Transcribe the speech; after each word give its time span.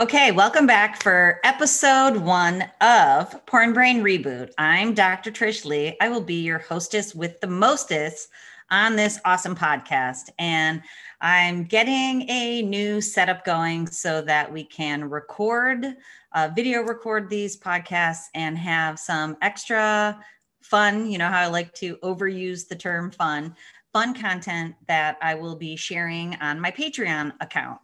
Okay, 0.00 0.30
welcome 0.30 0.64
back 0.64 1.02
for 1.02 1.40
episode 1.42 2.18
one 2.18 2.70
of 2.80 3.44
Porn 3.46 3.72
Brain 3.72 4.00
Reboot. 4.00 4.52
I'm 4.56 4.94
Dr. 4.94 5.32
Trish 5.32 5.64
Leigh. 5.64 5.96
I 6.00 6.08
will 6.08 6.20
be 6.20 6.40
your 6.40 6.60
hostess 6.60 7.16
with 7.16 7.40
the 7.40 7.48
mostest 7.48 8.28
on 8.70 8.94
this 8.94 9.18
awesome 9.24 9.56
podcast. 9.56 10.30
And 10.38 10.82
I'm 11.20 11.64
getting 11.64 12.30
a 12.30 12.62
new 12.62 13.00
setup 13.00 13.44
going 13.44 13.88
so 13.88 14.22
that 14.22 14.52
we 14.52 14.62
can 14.62 15.10
record, 15.10 15.84
uh, 16.30 16.50
video 16.54 16.82
record 16.82 17.28
these 17.28 17.58
podcasts 17.58 18.26
and 18.36 18.56
have 18.56 19.00
some 19.00 19.36
extra 19.42 20.24
fun. 20.60 21.10
You 21.10 21.18
know 21.18 21.28
how 21.28 21.40
I 21.40 21.48
like 21.48 21.74
to 21.74 21.96
overuse 22.04 22.68
the 22.68 22.76
term 22.76 23.10
fun, 23.10 23.56
fun 23.92 24.14
content 24.14 24.76
that 24.86 25.18
I 25.20 25.34
will 25.34 25.56
be 25.56 25.74
sharing 25.74 26.36
on 26.36 26.60
my 26.60 26.70
Patreon 26.70 27.32
account. 27.40 27.80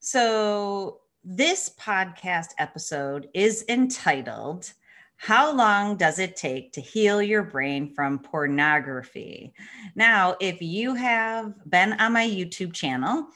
So, 0.00 1.00
this 1.24 1.70
podcast 1.80 2.48
episode 2.58 3.28
is 3.32 3.64
entitled 3.70 4.70
How 5.16 5.54
Long 5.54 5.96
Does 5.96 6.18
It 6.18 6.36
Take 6.36 6.72
to 6.74 6.82
Heal 6.82 7.22
Your 7.22 7.42
Brain 7.42 7.94
from 7.94 8.18
Pornography? 8.18 9.54
Now, 9.94 10.36
if 10.38 10.60
you 10.60 10.94
have 10.94 11.54
been 11.70 11.94
on 11.94 12.12
my 12.12 12.28
YouTube 12.28 12.74
channel, 12.74 13.28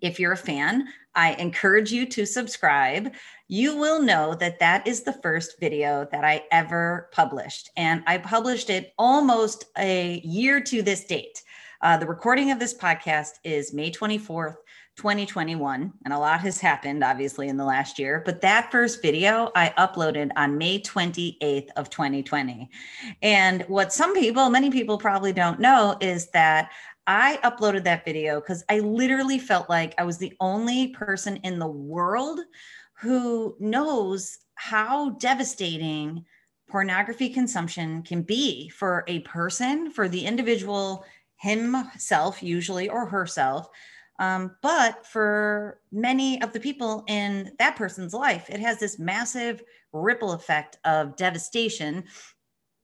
if 0.00 0.18
you're 0.18 0.32
a 0.32 0.38
fan, 0.38 0.88
I 1.14 1.34
encourage 1.34 1.92
you 1.92 2.06
to 2.06 2.24
subscribe. 2.24 3.12
You 3.46 3.76
will 3.76 4.00
know 4.00 4.34
that 4.34 4.58
that 4.60 4.86
is 4.86 5.02
the 5.02 5.12
first 5.12 5.60
video 5.60 6.08
that 6.10 6.24
I 6.24 6.44
ever 6.50 7.10
published. 7.12 7.70
And 7.76 8.02
I 8.06 8.16
published 8.18 8.70
it 8.70 8.94
almost 8.98 9.66
a 9.76 10.22
year 10.24 10.62
to 10.62 10.80
this 10.80 11.04
date. 11.04 11.42
Uh, 11.82 11.96
the 11.98 12.06
recording 12.06 12.50
of 12.50 12.58
this 12.58 12.74
podcast 12.74 13.32
is 13.44 13.74
May 13.74 13.90
24th, 13.90 14.56
2021 14.96 15.92
and 16.04 16.14
a 16.14 16.18
lot 16.18 16.40
has 16.40 16.58
happened 16.58 17.04
obviously 17.04 17.48
in 17.48 17.56
the 17.58 17.64
last 17.64 17.98
year 17.98 18.22
but 18.24 18.40
that 18.40 18.70
first 18.72 19.02
video 19.02 19.50
i 19.54 19.72
uploaded 19.78 20.30
on 20.36 20.56
may 20.56 20.80
28th 20.80 21.68
of 21.76 21.90
2020 21.90 22.70
and 23.22 23.62
what 23.68 23.92
some 23.92 24.14
people 24.14 24.48
many 24.48 24.70
people 24.70 24.96
probably 24.96 25.34
don't 25.34 25.60
know 25.60 25.96
is 26.00 26.30
that 26.30 26.70
i 27.06 27.38
uploaded 27.44 27.84
that 27.84 28.06
video 28.06 28.40
because 28.40 28.64
i 28.70 28.78
literally 28.78 29.38
felt 29.38 29.68
like 29.68 29.94
i 29.98 30.02
was 30.02 30.16
the 30.16 30.32
only 30.40 30.88
person 30.88 31.36
in 31.44 31.58
the 31.58 31.66
world 31.66 32.40
who 32.94 33.54
knows 33.60 34.38
how 34.54 35.10
devastating 35.10 36.24
pornography 36.70 37.28
consumption 37.28 38.02
can 38.02 38.22
be 38.22 38.70
for 38.70 39.04
a 39.08 39.20
person 39.20 39.90
for 39.90 40.08
the 40.08 40.24
individual 40.24 41.04
himself 41.36 42.42
usually 42.42 42.88
or 42.88 43.04
herself 43.04 43.68
um, 44.18 44.56
but 44.62 45.06
for 45.06 45.80
many 45.92 46.40
of 46.42 46.52
the 46.52 46.60
people 46.60 47.04
in 47.06 47.52
that 47.58 47.76
person's 47.76 48.14
life, 48.14 48.48
it 48.48 48.60
has 48.60 48.78
this 48.78 48.98
massive 48.98 49.62
ripple 49.92 50.32
effect 50.32 50.78
of 50.84 51.16
devastation, 51.16 52.04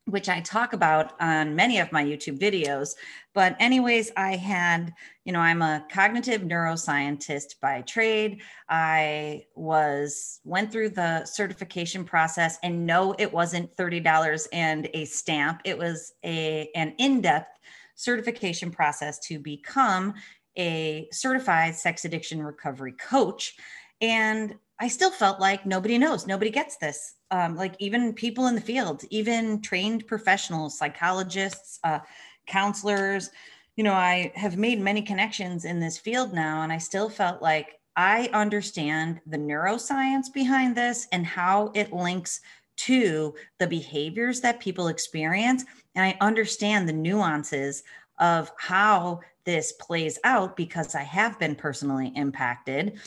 which 0.07 0.29
I 0.29 0.41
talk 0.41 0.73
about 0.73 1.15
on 1.21 1.55
many 1.55 1.79
of 1.79 1.93
my 1.93 2.05
YouTube 2.05 2.39
videos. 2.39 2.95
But, 3.35 3.57
anyways, 3.61 4.11
I 4.17 4.37
had, 4.37 4.93
you 5.25 5.33
know, 5.33 5.39
I'm 5.39 5.63
a 5.63 5.87
cognitive 5.91 6.43
neuroscientist 6.43 7.61
by 7.61 7.83
trade. 7.83 8.43
I 8.69 9.45
was, 9.55 10.41
went 10.45 10.73
through 10.73 10.91
the 10.91 11.25
certification 11.25 12.05
process 12.05 12.59
and 12.63 12.85
no, 12.85 13.15
it 13.19 13.33
wasn't 13.33 13.75
$30 13.77 14.49
and 14.53 14.89
a 14.93 15.05
stamp. 15.05 15.61
It 15.65 15.79
was 15.79 16.13
a, 16.25 16.69
an 16.75 16.95
in 16.99 17.21
depth 17.21 17.59
certification 17.95 18.71
process 18.71 19.19
to 19.21 19.39
become 19.39 20.15
a 20.57 21.09
certified 21.13 21.75
sex 21.75 22.05
addiction 22.05 22.43
recovery 22.43 22.93
coach. 22.93 23.57
And 24.01 24.55
I 24.79 24.89
still 24.89 25.11
felt 25.11 25.41
like 25.41 25.65
nobody 25.65 25.97
knows, 25.99 26.27
nobody 26.27 26.51
gets 26.51 26.77
this. 26.77 27.15
Um, 27.31 27.57
like 27.57 27.75
even 27.79 28.13
people 28.13 28.49
in 28.49 28.55
the 28.55 28.61
field, 28.61 29.05
even 29.11 29.63
trained 29.63 30.07
professionals, 30.07 30.77
psychologists, 30.77 31.79
uh, 31.85 32.01
counselors, 32.47 33.31
you 33.77 33.85
know, 33.85 33.95
I 33.95 34.33
have 34.35 34.57
made 34.57 34.81
many 34.81 35.03
connections 35.03 35.65
in 35.65 35.81
this 35.81 35.99
field 35.99 36.35
now, 36.35 36.63
and 36.63 36.73
I 36.73 36.79
still 36.79 37.09
felt 37.09 37.41
like 37.41 37.81
I 37.97 38.29
understand 38.33 39.21
the 39.27 39.39
neuroscience 39.39 40.33
behind 40.33 40.77
this 40.77 41.07
and 41.13 41.25
how 41.27 41.71
it 41.75 41.93
links 41.93 42.41
to 42.79 43.35
the 43.59 43.67
behaviors 43.67 44.41
that 44.41 44.61
people 44.61 44.89
experience. 44.89 45.65
And 45.95 46.05
I 46.05 46.17
understand 46.21 46.89
the 46.89 46.93
nuances 46.93 47.83
of 48.19 48.51
how 48.59 49.21
this 49.45 49.73
plays 49.73 50.19
out 50.25 50.57
because 50.57 50.95
I 50.95 51.03
have 51.03 51.39
been 51.39 51.55
personally 51.55 52.13
impacted. 52.15 52.99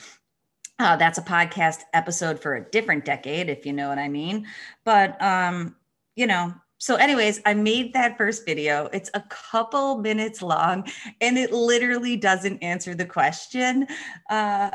Uh, 0.79 0.95
that's 0.97 1.17
a 1.17 1.21
podcast 1.21 1.81
episode 1.93 2.39
for 2.39 2.55
a 2.55 2.69
different 2.69 3.05
decade, 3.05 3.49
if 3.49 3.65
you 3.65 3.73
know 3.73 3.87
what 3.87 3.97
I 3.99 4.09
mean. 4.09 4.45
But, 4.83 5.21
um, 5.21 5.75
you 6.15 6.27
know, 6.27 6.53
so 6.77 6.95
anyways, 6.95 7.41
I 7.45 7.53
made 7.53 7.93
that 7.93 8.17
first 8.17 8.45
video. 8.45 8.89
It's 8.91 9.09
a 9.13 9.21
couple 9.29 9.99
minutes 9.99 10.41
long 10.41 10.87
and 11.21 11.37
it 11.37 11.53
literally 11.53 12.17
doesn't 12.17 12.61
answer 12.61 12.93
the 12.93 13.05
question. 13.05 13.87
Uh, 14.29 14.71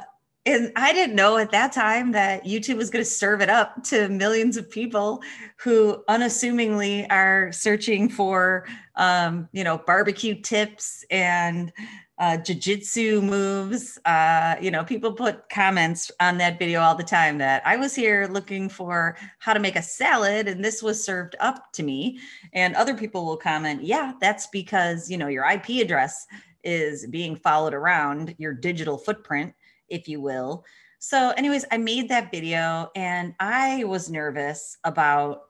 and 0.46 0.72
I 0.74 0.92
didn't 0.94 1.16
know 1.16 1.36
at 1.36 1.50
that 1.50 1.72
time 1.72 2.12
that 2.12 2.44
YouTube 2.44 2.76
was 2.76 2.88
going 2.88 3.04
to 3.04 3.10
serve 3.10 3.42
it 3.42 3.50
up 3.50 3.84
to 3.84 4.08
millions 4.08 4.56
of 4.56 4.70
people 4.70 5.22
who 5.58 6.02
unassumingly 6.08 7.08
are 7.10 7.52
searching 7.52 8.08
for, 8.08 8.66
um, 8.96 9.48
you 9.52 9.64
know, 9.64 9.78
barbecue 9.86 10.34
tips 10.40 11.04
and 11.10 11.70
uh, 12.18 12.38
jujitsu 12.38 13.22
moves. 13.22 13.98
Uh, 14.06 14.56
you 14.62 14.70
know, 14.70 14.82
people 14.82 15.12
put 15.12 15.46
comments 15.50 16.10
on 16.20 16.38
that 16.38 16.58
video 16.58 16.80
all 16.80 16.94
the 16.94 17.04
time 17.04 17.36
that 17.36 17.62
I 17.66 17.76
was 17.76 17.94
here 17.94 18.26
looking 18.26 18.70
for 18.70 19.18
how 19.40 19.52
to 19.52 19.60
make 19.60 19.76
a 19.76 19.82
salad 19.82 20.48
and 20.48 20.64
this 20.64 20.82
was 20.82 21.04
served 21.04 21.36
up 21.40 21.70
to 21.74 21.82
me. 21.82 22.18
And 22.54 22.74
other 22.76 22.94
people 22.94 23.26
will 23.26 23.36
comment, 23.36 23.82
yeah, 23.82 24.14
that's 24.22 24.46
because, 24.46 25.10
you 25.10 25.18
know, 25.18 25.28
your 25.28 25.44
IP 25.44 25.82
address 25.82 26.26
is 26.64 27.06
being 27.06 27.36
followed 27.36 27.74
around, 27.74 28.34
your 28.38 28.54
digital 28.54 28.96
footprint 28.96 29.54
if 29.90 30.08
you 30.08 30.20
will. 30.20 30.64
So, 30.98 31.30
anyways, 31.30 31.64
I 31.70 31.78
made 31.78 32.08
that 32.10 32.30
video 32.30 32.90
and 32.94 33.34
I 33.40 33.84
was 33.84 34.10
nervous 34.10 34.76
about 34.84 35.42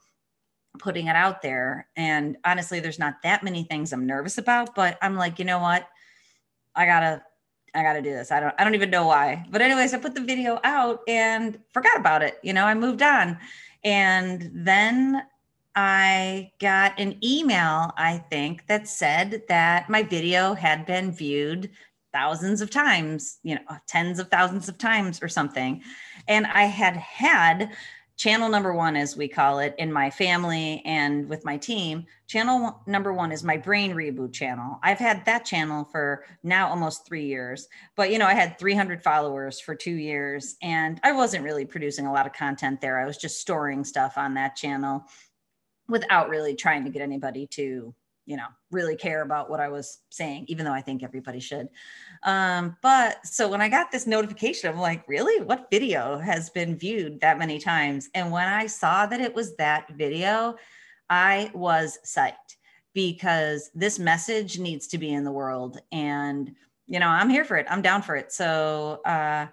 putting 0.78 1.08
it 1.08 1.16
out 1.16 1.42
there. 1.42 1.88
And 1.96 2.36
honestly, 2.44 2.80
there's 2.80 2.98
not 2.98 3.22
that 3.22 3.42
many 3.42 3.64
things 3.64 3.92
I'm 3.92 4.06
nervous 4.06 4.38
about, 4.38 4.74
but 4.74 4.96
I'm 5.02 5.16
like, 5.16 5.38
you 5.38 5.44
know 5.44 5.58
what? 5.58 5.88
I 6.74 6.86
gotta, 6.86 7.22
I 7.74 7.82
gotta 7.82 8.00
do 8.00 8.10
this. 8.10 8.30
I 8.30 8.38
don't, 8.40 8.54
I 8.58 8.64
don't 8.64 8.76
even 8.76 8.90
know 8.90 9.06
why. 9.06 9.44
But 9.50 9.60
anyways, 9.60 9.92
I 9.92 9.98
put 9.98 10.14
the 10.14 10.20
video 10.20 10.60
out 10.62 11.00
and 11.08 11.58
forgot 11.72 11.98
about 11.98 12.22
it. 12.22 12.38
You 12.42 12.52
know, 12.52 12.64
I 12.64 12.74
moved 12.74 13.02
on. 13.02 13.36
And 13.82 14.50
then 14.54 15.22
I 15.74 16.52
got 16.60 16.98
an 16.98 17.16
email, 17.24 17.92
I 17.96 18.18
think, 18.30 18.66
that 18.66 18.88
said 18.88 19.42
that 19.48 19.88
my 19.88 20.02
video 20.02 20.54
had 20.54 20.86
been 20.86 21.10
viewed 21.12 21.70
thousands 22.12 22.60
of 22.60 22.70
times, 22.70 23.38
you 23.42 23.54
know, 23.54 23.60
tens 23.86 24.18
of 24.18 24.28
thousands 24.28 24.68
of 24.68 24.78
times 24.78 25.22
or 25.22 25.28
something. 25.28 25.82
And 26.28 26.46
I 26.46 26.64
had 26.64 26.96
had 26.96 27.72
channel 28.16 28.50
number 28.50 28.74
one, 28.74 28.96
as 28.96 29.16
we 29.16 29.26
call 29.26 29.60
it, 29.60 29.74
in 29.78 29.90
my 29.90 30.10
family 30.10 30.82
and 30.84 31.26
with 31.26 31.42
my 31.44 31.56
team. 31.56 32.04
Channel 32.26 32.82
number 32.86 33.14
one 33.14 33.32
is 33.32 33.42
my 33.42 33.56
brain 33.56 33.92
reboot 33.92 34.34
channel. 34.34 34.78
I've 34.82 34.98
had 34.98 35.24
that 35.24 35.46
channel 35.46 35.84
for 35.84 36.24
now 36.42 36.68
almost 36.68 37.06
three 37.06 37.24
years, 37.24 37.66
but 37.96 38.10
you 38.10 38.18
know, 38.18 38.26
I 38.26 38.34
had 38.34 38.58
300 38.58 39.02
followers 39.02 39.58
for 39.58 39.74
two 39.74 39.94
years 39.94 40.56
and 40.60 41.00
I 41.02 41.12
wasn't 41.12 41.44
really 41.44 41.64
producing 41.64 42.04
a 42.06 42.12
lot 42.12 42.26
of 42.26 42.34
content 42.34 42.82
there. 42.82 43.00
I 43.00 43.06
was 43.06 43.16
just 43.16 43.40
storing 43.40 43.84
stuff 43.84 44.18
on 44.18 44.34
that 44.34 44.54
channel 44.54 45.06
without 45.88 46.28
really 46.28 46.54
trying 46.54 46.84
to 46.84 46.90
get 46.90 47.02
anybody 47.02 47.46
to 47.48 47.94
you 48.26 48.36
know 48.36 48.46
really 48.70 48.96
care 48.96 49.22
about 49.22 49.50
what 49.50 49.60
i 49.60 49.68
was 49.68 49.98
saying 50.10 50.44
even 50.48 50.64
though 50.64 50.72
i 50.72 50.80
think 50.80 51.02
everybody 51.02 51.40
should. 51.40 51.68
Um, 52.22 52.76
but 52.82 53.24
so 53.26 53.48
when 53.48 53.60
i 53.60 53.68
got 53.68 53.90
this 53.90 54.06
notification 54.06 54.70
i'm 54.70 54.78
like 54.78 55.06
really? 55.08 55.42
What 55.42 55.70
video 55.70 56.18
has 56.18 56.50
been 56.50 56.76
viewed 56.76 57.20
that 57.20 57.38
many 57.38 57.58
times? 57.58 58.08
And 58.14 58.30
when 58.30 58.48
i 58.48 58.66
saw 58.66 59.06
that 59.06 59.20
it 59.20 59.34
was 59.34 59.56
that 59.56 59.90
video 59.94 60.56
i 61.08 61.50
was 61.54 61.98
psyched 62.04 62.56
because 62.92 63.70
this 63.74 63.98
message 63.98 64.58
needs 64.58 64.88
to 64.88 64.98
be 64.98 65.12
in 65.12 65.24
the 65.24 65.32
world. 65.32 65.80
And 65.92 66.54
you 66.86 67.00
know 67.00 67.08
i'm 67.08 67.30
here 67.30 67.44
for 67.44 67.56
it. 67.56 67.66
I'm 67.70 67.82
down 67.82 68.02
for 68.02 68.16
it. 68.16 68.32
So 68.32 69.00
uh, 69.04 69.46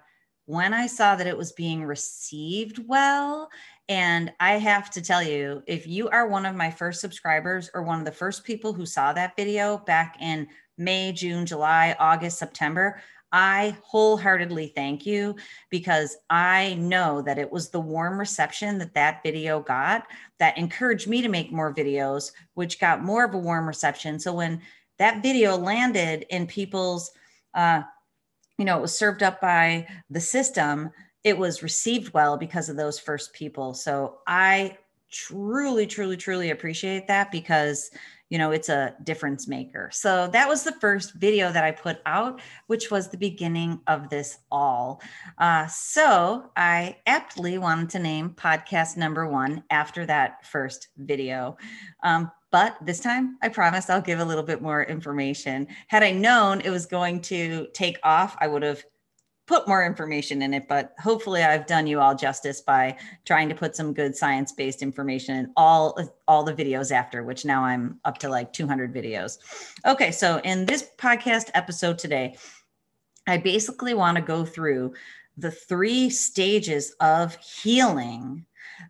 when 0.46 0.72
i 0.72 0.86
saw 0.86 1.14
that 1.14 1.26
it 1.26 1.36
was 1.36 1.52
being 1.52 1.84
received 1.84 2.80
well 2.88 3.50
and 3.88 4.32
I 4.38 4.52
have 4.52 4.90
to 4.90 5.02
tell 5.02 5.22
you, 5.22 5.62
if 5.66 5.86
you 5.86 6.08
are 6.10 6.28
one 6.28 6.44
of 6.44 6.54
my 6.54 6.70
first 6.70 7.00
subscribers 7.00 7.70
or 7.72 7.82
one 7.82 7.98
of 7.98 8.04
the 8.04 8.12
first 8.12 8.44
people 8.44 8.72
who 8.72 8.84
saw 8.84 9.12
that 9.14 9.34
video 9.36 9.78
back 9.78 10.16
in 10.20 10.46
May, 10.76 11.12
June, 11.12 11.46
July, 11.46 11.96
August, 11.98 12.38
September, 12.38 13.00
I 13.32 13.76
wholeheartedly 13.82 14.72
thank 14.74 15.04
you 15.04 15.36
because 15.70 16.16
I 16.30 16.74
know 16.74 17.22
that 17.22 17.38
it 17.38 17.50
was 17.50 17.68
the 17.68 17.80
warm 17.80 18.18
reception 18.18 18.78
that 18.78 18.94
that 18.94 19.22
video 19.22 19.60
got 19.60 20.06
that 20.38 20.56
encouraged 20.56 21.08
me 21.08 21.20
to 21.22 21.28
make 21.28 21.52
more 21.52 21.74
videos, 21.74 22.32
which 22.54 22.80
got 22.80 23.02
more 23.02 23.24
of 23.24 23.34
a 23.34 23.38
warm 23.38 23.66
reception. 23.66 24.18
So 24.18 24.32
when 24.34 24.62
that 24.98 25.22
video 25.22 25.56
landed 25.56 26.26
in 26.30 26.46
people's, 26.46 27.10
uh, 27.54 27.82
you 28.58 28.64
know, 28.64 28.78
it 28.78 28.82
was 28.82 28.96
served 28.96 29.22
up 29.22 29.40
by 29.40 29.86
the 30.10 30.20
system 30.20 30.90
it 31.24 31.36
was 31.36 31.62
received 31.62 32.14
well 32.14 32.36
because 32.36 32.68
of 32.68 32.76
those 32.76 32.98
first 32.98 33.32
people. 33.32 33.74
So 33.74 34.18
I 34.26 34.78
truly, 35.10 35.86
truly, 35.86 36.16
truly 36.16 36.50
appreciate 36.50 37.06
that 37.08 37.30
because 37.32 37.90
you 38.28 38.36
know 38.36 38.50
it's 38.50 38.68
a 38.68 38.94
difference 39.04 39.48
maker. 39.48 39.88
So 39.90 40.28
that 40.28 40.46
was 40.46 40.62
the 40.62 40.72
first 40.72 41.14
video 41.14 41.50
that 41.50 41.64
i 41.64 41.70
put 41.70 41.98
out 42.04 42.42
which 42.66 42.90
was 42.90 43.08
the 43.08 43.16
beginning 43.16 43.80
of 43.86 44.10
this 44.10 44.38
all. 44.50 45.00
Uh, 45.38 45.66
so 45.66 46.50
i 46.56 46.96
aptly 47.06 47.56
wanted 47.56 47.88
to 47.90 47.98
name 47.98 48.30
podcast 48.30 48.98
number 48.98 49.26
one 49.26 49.64
after 49.70 50.04
that 50.06 50.46
first 50.46 50.88
video. 50.98 51.56
Um, 52.02 52.30
but 52.50 52.76
this 52.84 53.00
time 53.00 53.38
i 53.42 53.48
promise 53.48 53.88
i'll 53.88 54.02
give 54.02 54.20
a 54.20 54.24
little 54.24 54.44
bit 54.44 54.60
more 54.60 54.82
information. 54.82 55.66
Had 55.86 56.02
i 56.02 56.10
known 56.10 56.60
it 56.60 56.70
was 56.70 56.84
going 56.84 57.22
to 57.22 57.66
take 57.72 57.98
off 58.02 58.36
i 58.40 58.46
would 58.46 58.62
have 58.62 58.84
put 59.48 59.66
more 59.66 59.84
information 59.84 60.42
in 60.42 60.52
it, 60.52 60.68
but 60.68 60.94
hopefully 61.00 61.42
I've 61.42 61.66
done 61.66 61.86
you 61.86 62.00
all 62.00 62.14
justice 62.14 62.60
by 62.60 62.96
trying 63.24 63.48
to 63.48 63.54
put 63.54 63.74
some 63.74 63.94
good 63.94 64.14
science-based 64.14 64.82
information 64.82 65.36
in 65.36 65.52
all 65.56 65.98
all 66.28 66.44
the 66.44 66.54
videos 66.54 66.92
after, 66.92 67.24
which 67.24 67.46
now 67.46 67.64
I'm 67.64 67.98
up 68.04 68.18
to 68.18 68.28
like 68.28 68.52
200 68.52 68.94
videos. 68.94 69.38
Okay, 69.86 70.12
so 70.12 70.40
in 70.44 70.66
this 70.66 70.90
podcast 70.98 71.50
episode 71.54 71.98
today, 71.98 72.36
I 73.26 73.38
basically 73.38 73.94
want 73.94 74.16
to 74.16 74.22
go 74.22 74.44
through 74.44 74.92
the 75.38 75.50
three 75.50 76.10
stages 76.10 76.94
of 77.00 77.36
healing 77.36 78.44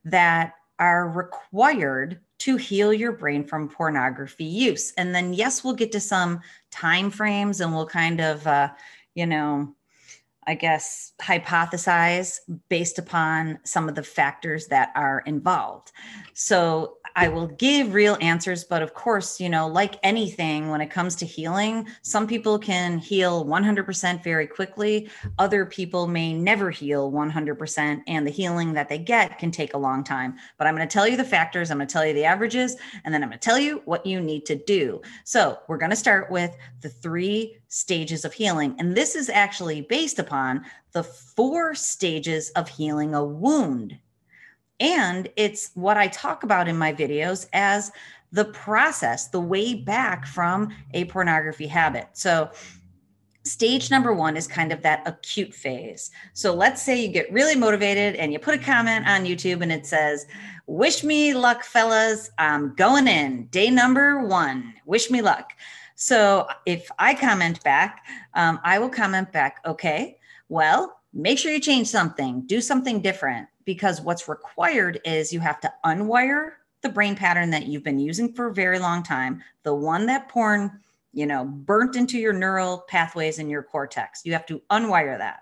that 0.04 0.54
are 0.80 1.08
required 1.08 2.20
to 2.38 2.56
heal 2.56 2.92
your 2.92 3.12
brain 3.12 3.44
from 3.44 3.68
pornography 3.68 4.44
use. 4.44 4.92
And 4.96 5.14
then 5.14 5.34
yes, 5.34 5.62
we'll 5.62 5.74
get 5.74 5.92
to 5.92 6.00
some 6.00 6.40
time 6.70 7.10
frames 7.10 7.60
and 7.60 7.74
we'll 7.74 7.86
kind 7.86 8.20
of 8.20 8.46
uh, 8.46 8.70
you 9.18 9.26
know, 9.26 9.74
I 10.48 10.54
guess, 10.54 11.12
hypothesize 11.20 12.38
based 12.70 12.98
upon 12.98 13.58
some 13.64 13.86
of 13.86 13.94
the 13.94 14.02
factors 14.02 14.68
that 14.68 14.90
are 14.96 15.22
involved. 15.26 15.92
So 16.32 16.94
I 17.16 17.28
will 17.28 17.46
give 17.46 17.94
real 17.94 18.16
answers, 18.20 18.64
but 18.64 18.82
of 18.82 18.94
course, 18.94 19.40
you 19.40 19.48
know, 19.48 19.66
like 19.66 19.98
anything 20.02 20.68
when 20.68 20.80
it 20.80 20.90
comes 20.90 21.16
to 21.16 21.26
healing, 21.26 21.86
some 22.02 22.26
people 22.26 22.58
can 22.58 22.98
heal 22.98 23.44
100% 23.44 24.22
very 24.22 24.46
quickly. 24.46 25.08
Other 25.38 25.64
people 25.64 26.06
may 26.06 26.32
never 26.32 26.70
heal 26.70 27.10
100%, 27.10 28.02
and 28.06 28.26
the 28.26 28.30
healing 28.30 28.72
that 28.72 28.88
they 28.88 28.98
get 28.98 29.38
can 29.38 29.50
take 29.50 29.74
a 29.74 29.78
long 29.78 30.04
time. 30.04 30.36
But 30.58 30.66
I'm 30.66 30.76
going 30.76 30.86
to 30.86 30.92
tell 30.92 31.08
you 31.08 31.16
the 31.16 31.24
factors, 31.24 31.70
I'm 31.70 31.78
going 31.78 31.88
to 31.88 31.92
tell 31.92 32.06
you 32.06 32.14
the 32.14 32.24
averages, 32.24 32.76
and 33.04 33.12
then 33.12 33.22
I'm 33.22 33.28
going 33.28 33.38
to 33.38 33.44
tell 33.44 33.58
you 33.58 33.82
what 33.84 34.06
you 34.06 34.20
need 34.20 34.46
to 34.46 34.56
do. 34.56 35.00
So 35.24 35.58
we're 35.68 35.78
going 35.78 35.90
to 35.90 35.96
start 35.96 36.30
with 36.30 36.56
the 36.80 36.88
three 36.88 37.58
stages 37.68 38.24
of 38.24 38.32
healing. 38.32 38.74
And 38.78 38.96
this 38.96 39.14
is 39.14 39.28
actually 39.28 39.82
based 39.82 40.18
upon 40.18 40.64
the 40.92 41.02
four 41.02 41.74
stages 41.74 42.50
of 42.50 42.68
healing 42.68 43.14
a 43.14 43.24
wound 43.24 43.98
and 44.80 45.28
it's 45.36 45.70
what 45.74 45.96
I 45.96 46.08
talk 46.08 46.42
about 46.42 46.68
in 46.68 46.76
my 46.76 46.92
videos 46.92 47.46
as 47.52 47.90
the 48.32 48.46
process, 48.46 49.28
the 49.28 49.40
way 49.40 49.74
back 49.74 50.26
from 50.26 50.68
a 50.94 51.04
pornography 51.06 51.66
habit. 51.66 52.08
So, 52.12 52.50
stage 53.44 53.90
number 53.90 54.12
one 54.12 54.36
is 54.36 54.46
kind 54.46 54.72
of 54.72 54.82
that 54.82 55.02
acute 55.06 55.54
phase. 55.54 56.10
So, 56.34 56.54
let's 56.54 56.82
say 56.82 57.00
you 57.00 57.08
get 57.08 57.32
really 57.32 57.56
motivated 57.56 58.16
and 58.16 58.32
you 58.32 58.38
put 58.38 58.54
a 58.54 58.58
comment 58.58 59.08
on 59.08 59.24
YouTube 59.24 59.62
and 59.62 59.72
it 59.72 59.86
says, 59.86 60.26
Wish 60.66 61.02
me 61.02 61.32
luck, 61.32 61.64
fellas. 61.64 62.30
I'm 62.36 62.74
going 62.74 63.08
in. 63.08 63.46
Day 63.46 63.70
number 63.70 64.26
one. 64.26 64.74
Wish 64.84 65.10
me 65.10 65.22
luck. 65.22 65.52
So, 65.94 66.46
if 66.66 66.90
I 66.98 67.14
comment 67.14 67.62
back, 67.64 68.04
um, 68.34 68.60
I 68.62 68.78
will 68.78 68.90
comment 68.90 69.32
back, 69.32 69.60
okay, 69.66 70.18
well, 70.50 70.97
make 71.18 71.38
sure 71.38 71.52
you 71.52 71.60
change 71.60 71.88
something, 71.88 72.42
do 72.42 72.60
something 72.60 73.02
different 73.02 73.48
because 73.64 74.00
what's 74.00 74.28
required 74.28 75.00
is 75.04 75.32
you 75.32 75.40
have 75.40 75.60
to 75.60 75.72
unwire 75.84 76.52
the 76.82 76.88
brain 76.88 77.16
pattern 77.16 77.50
that 77.50 77.66
you've 77.66 77.82
been 77.82 77.98
using 77.98 78.32
for 78.32 78.46
a 78.46 78.54
very 78.54 78.78
long 78.78 79.02
time, 79.02 79.42
the 79.64 79.74
one 79.74 80.06
that 80.06 80.28
porn, 80.28 80.80
you 81.12 81.26
know, 81.26 81.44
burnt 81.44 81.96
into 81.96 82.18
your 82.18 82.32
neural 82.32 82.84
pathways 82.88 83.40
in 83.40 83.50
your 83.50 83.64
cortex. 83.64 84.22
You 84.24 84.32
have 84.32 84.46
to 84.46 84.62
unwire 84.70 85.18
that. 85.18 85.40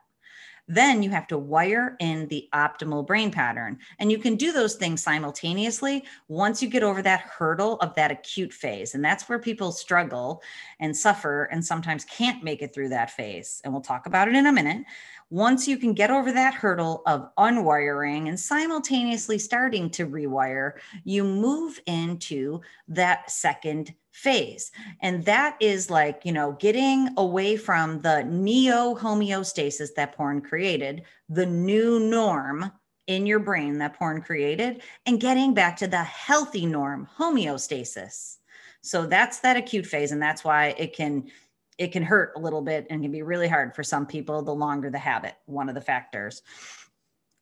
Then 0.69 1.03
you 1.03 1.11
have 1.11 1.27
to 1.29 1.39
wire 1.39 1.97
in 2.01 2.27
the 2.29 2.49
optimal 2.53 3.07
brain 3.07 3.31
pattern. 3.31 3.79
And 3.99 4.11
you 4.11 4.19
can 4.19 4.37
do 4.37 4.53
those 4.53 4.75
things 4.75 5.03
simultaneously 5.03 6.05
once 6.29 6.63
you 6.63 6.69
get 6.69 6.83
over 6.83 7.03
that 7.03 7.21
hurdle 7.21 7.77
of 7.77 7.95
that 7.95 8.11
acute 8.11 8.53
phase. 8.53 8.95
And 8.95 9.05
that's 9.05 9.29
where 9.29 9.39
people 9.39 9.71
struggle 9.71 10.43
and 10.81 10.97
suffer 10.97 11.45
and 11.45 11.65
sometimes 11.65 12.05
can't 12.05 12.43
make 12.43 12.63
it 12.63 12.75
through 12.75 12.89
that 12.91 13.11
phase. 13.11 13.61
And 13.65 13.73
we'll 13.73 13.83
talk 13.83 14.07
about 14.07 14.29
it 14.29 14.35
in 14.35 14.47
a 14.47 14.53
minute. 14.53 14.85
Once 15.31 15.67
you 15.67 15.77
can 15.77 15.93
get 15.93 16.11
over 16.11 16.31
that 16.31 16.55
hurdle 16.55 17.03
of 17.07 17.29
unwiring 17.37 18.29
and 18.29 18.39
simultaneously 18.39 19.39
starting 19.39 19.91
to 19.91 20.07
rewire, 20.07 20.73
you 21.05 21.25
move 21.25 21.81
into 21.87 22.61
that 22.89 23.29
second 23.29 23.93
phase. 24.17 24.73
And 25.03 25.27
that 25.27 25.59
is 25.61 25.91
like, 25.91 26.23
you 26.25 26.33
know, 26.33 26.53
getting 26.53 27.11
away 27.19 27.55
from 27.59 28.01
the 28.01 28.25
neo 28.25 28.95
homeostasis 28.95 29.95
that 29.95 30.17
porn 30.17 30.41
created, 30.41 31.03
the 31.29 31.45
new 31.45 32.01
norm 32.01 32.73
in 33.07 33.27
your 33.27 33.39
brain 33.39 33.77
that 33.79 33.99
porn 33.99 34.23
created, 34.23 34.81
and 35.05 35.21
getting 35.21 35.53
back 35.53 35.77
to 35.77 35.87
the 35.87 36.03
healthy 36.03 36.65
norm, 36.65 37.07
homeostasis. 37.19 38.39
So 38.81 39.05
that's 39.05 39.41
that 39.41 39.59
acute 39.59 39.85
phase. 39.85 40.13
And 40.13 40.23
that's 40.23 40.43
why 40.43 40.75
it 40.79 40.97
can 40.97 41.31
it 41.77 41.93
can 41.93 42.03
hurt 42.03 42.33
a 42.37 42.39
little 42.39 42.63
bit 42.63 42.87
and 42.89 43.03
can 43.03 43.13
be 43.13 43.21
really 43.21 43.49
hard 43.49 43.75
for 43.75 43.83
some 43.83 44.07
people 44.07 44.41
the 44.41 44.55
longer 44.55 44.89
the 44.89 44.99
habit, 44.99 45.35
one 45.45 45.69
of 45.69 45.75
the 45.75 45.81
factors. 45.83 46.41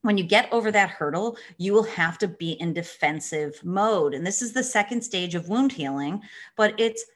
When 0.04 0.18
you 0.18 0.24
get 0.24 0.52
over 0.52 0.70
that 0.70 0.90
hurdle, 0.90 1.38
you 1.56 1.72
will 1.72 1.84
have 1.84 2.18
to 2.18 2.28
be 2.28 2.52
in 2.60 2.74
defensive 2.74 3.58
mode. 3.64 4.12
And 4.12 4.26
this 4.26 4.42
is 4.42 4.52
the 4.52 4.62
second 4.62 5.00
stage 5.00 5.34
of 5.34 5.48
wound 5.48 5.72
healing, 5.72 6.20
but 6.58 6.78
it's 6.78 7.06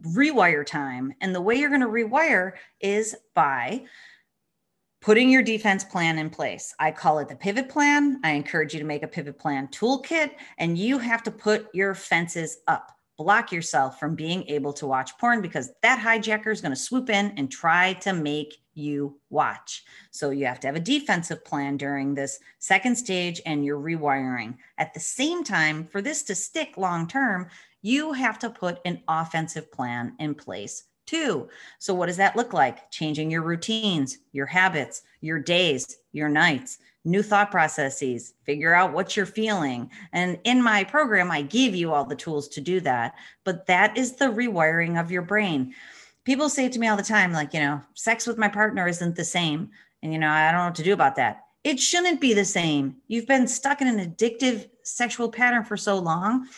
rewire 0.00 0.66
time. 0.66 1.14
And 1.20 1.32
the 1.32 1.40
way 1.40 1.54
you're 1.54 1.68
going 1.68 1.82
to 1.82 1.86
rewire 1.86 2.54
is 2.80 3.14
by 3.36 3.84
putting 5.00 5.30
your 5.30 5.44
defense 5.44 5.84
plan 5.84 6.18
in 6.18 6.30
place. 6.30 6.74
I 6.80 6.90
call 6.90 7.20
it 7.20 7.28
the 7.28 7.36
pivot 7.36 7.68
plan. 7.68 8.18
I 8.24 8.32
encourage 8.32 8.74
you 8.74 8.80
to 8.80 8.86
make 8.86 9.04
a 9.04 9.08
pivot 9.08 9.38
plan 9.38 9.68
toolkit, 9.68 10.32
and 10.58 10.76
you 10.76 10.98
have 10.98 11.22
to 11.22 11.30
put 11.30 11.72
your 11.72 11.94
fences 11.94 12.58
up 12.66 12.90
block 13.22 13.52
yourself 13.52 14.00
from 14.00 14.16
being 14.16 14.42
able 14.48 14.72
to 14.72 14.86
watch 14.86 15.16
porn 15.18 15.40
because 15.40 15.70
that 15.82 16.00
hijacker 16.00 16.50
is 16.50 16.60
going 16.60 16.74
to 16.74 16.80
swoop 16.80 17.08
in 17.08 17.32
and 17.36 17.52
try 17.52 17.92
to 17.92 18.12
make 18.12 18.56
you 18.74 19.16
watch. 19.30 19.84
So 20.10 20.30
you 20.30 20.46
have 20.46 20.58
to 20.60 20.66
have 20.66 20.74
a 20.74 20.80
defensive 20.80 21.44
plan 21.44 21.76
during 21.76 22.14
this 22.14 22.40
second 22.58 22.96
stage 22.96 23.40
and 23.46 23.64
you're 23.64 23.78
rewiring. 23.78 24.56
At 24.78 24.92
the 24.92 25.00
same 25.00 25.44
time, 25.44 25.86
for 25.86 26.02
this 26.02 26.24
to 26.24 26.34
stick 26.34 26.76
long 26.76 27.06
term, 27.06 27.48
you 27.80 28.12
have 28.12 28.40
to 28.40 28.50
put 28.50 28.80
an 28.84 29.02
offensive 29.06 29.70
plan 29.70 30.14
in 30.18 30.34
place 30.34 30.84
too. 31.06 31.48
So, 31.78 31.94
what 31.94 32.06
does 32.06 32.16
that 32.16 32.36
look 32.36 32.52
like? 32.52 32.90
Changing 32.90 33.30
your 33.30 33.42
routines, 33.42 34.18
your 34.32 34.46
habits, 34.46 35.02
your 35.20 35.38
days, 35.38 35.96
your 36.12 36.28
nights, 36.28 36.78
new 37.04 37.22
thought 37.22 37.50
processes, 37.50 38.34
figure 38.44 38.74
out 38.74 38.92
what 38.92 39.16
you're 39.16 39.26
feeling. 39.26 39.90
And 40.12 40.38
in 40.44 40.62
my 40.62 40.84
program, 40.84 41.30
I 41.30 41.42
give 41.42 41.74
you 41.74 41.92
all 41.92 42.04
the 42.04 42.14
tools 42.16 42.48
to 42.48 42.60
do 42.60 42.80
that. 42.80 43.14
But 43.44 43.66
that 43.66 43.96
is 43.96 44.16
the 44.16 44.26
rewiring 44.26 45.00
of 45.00 45.10
your 45.10 45.22
brain. 45.22 45.74
People 46.24 46.48
say 46.48 46.68
to 46.68 46.78
me 46.78 46.86
all 46.86 46.96
the 46.96 47.02
time, 47.02 47.32
like, 47.32 47.52
you 47.52 47.60
know, 47.60 47.80
sex 47.94 48.26
with 48.26 48.38
my 48.38 48.48
partner 48.48 48.86
isn't 48.86 49.16
the 49.16 49.24
same. 49.24 49.70
And, 50.02 50.12
you 50.12 50.18
know, 50.18 50.30
I 50.30 50.50
don't 50.50 50.60
know 50.60 50.66
what 50.66 50.74
to 50.76 50.82
do 50.84 50.92
about 50.92 51.16
that. 51.16 51.44
It 51.64 51.80
shouldn't 51.80 52.20
be 52.20 52.34
the 52.34 52.44
same. 52.44 52.96
You've 53.08 53.26
been 53.26 53.46
stuck 53.46 53.80
in 53.80 53.88
an 53.88 53.98
addictive 53.98 54.68
sexual 54.82 55.30
pattern 55.30 55.64
for 55.64 55.76
so 55.76 55.98
long. 55.98 56.48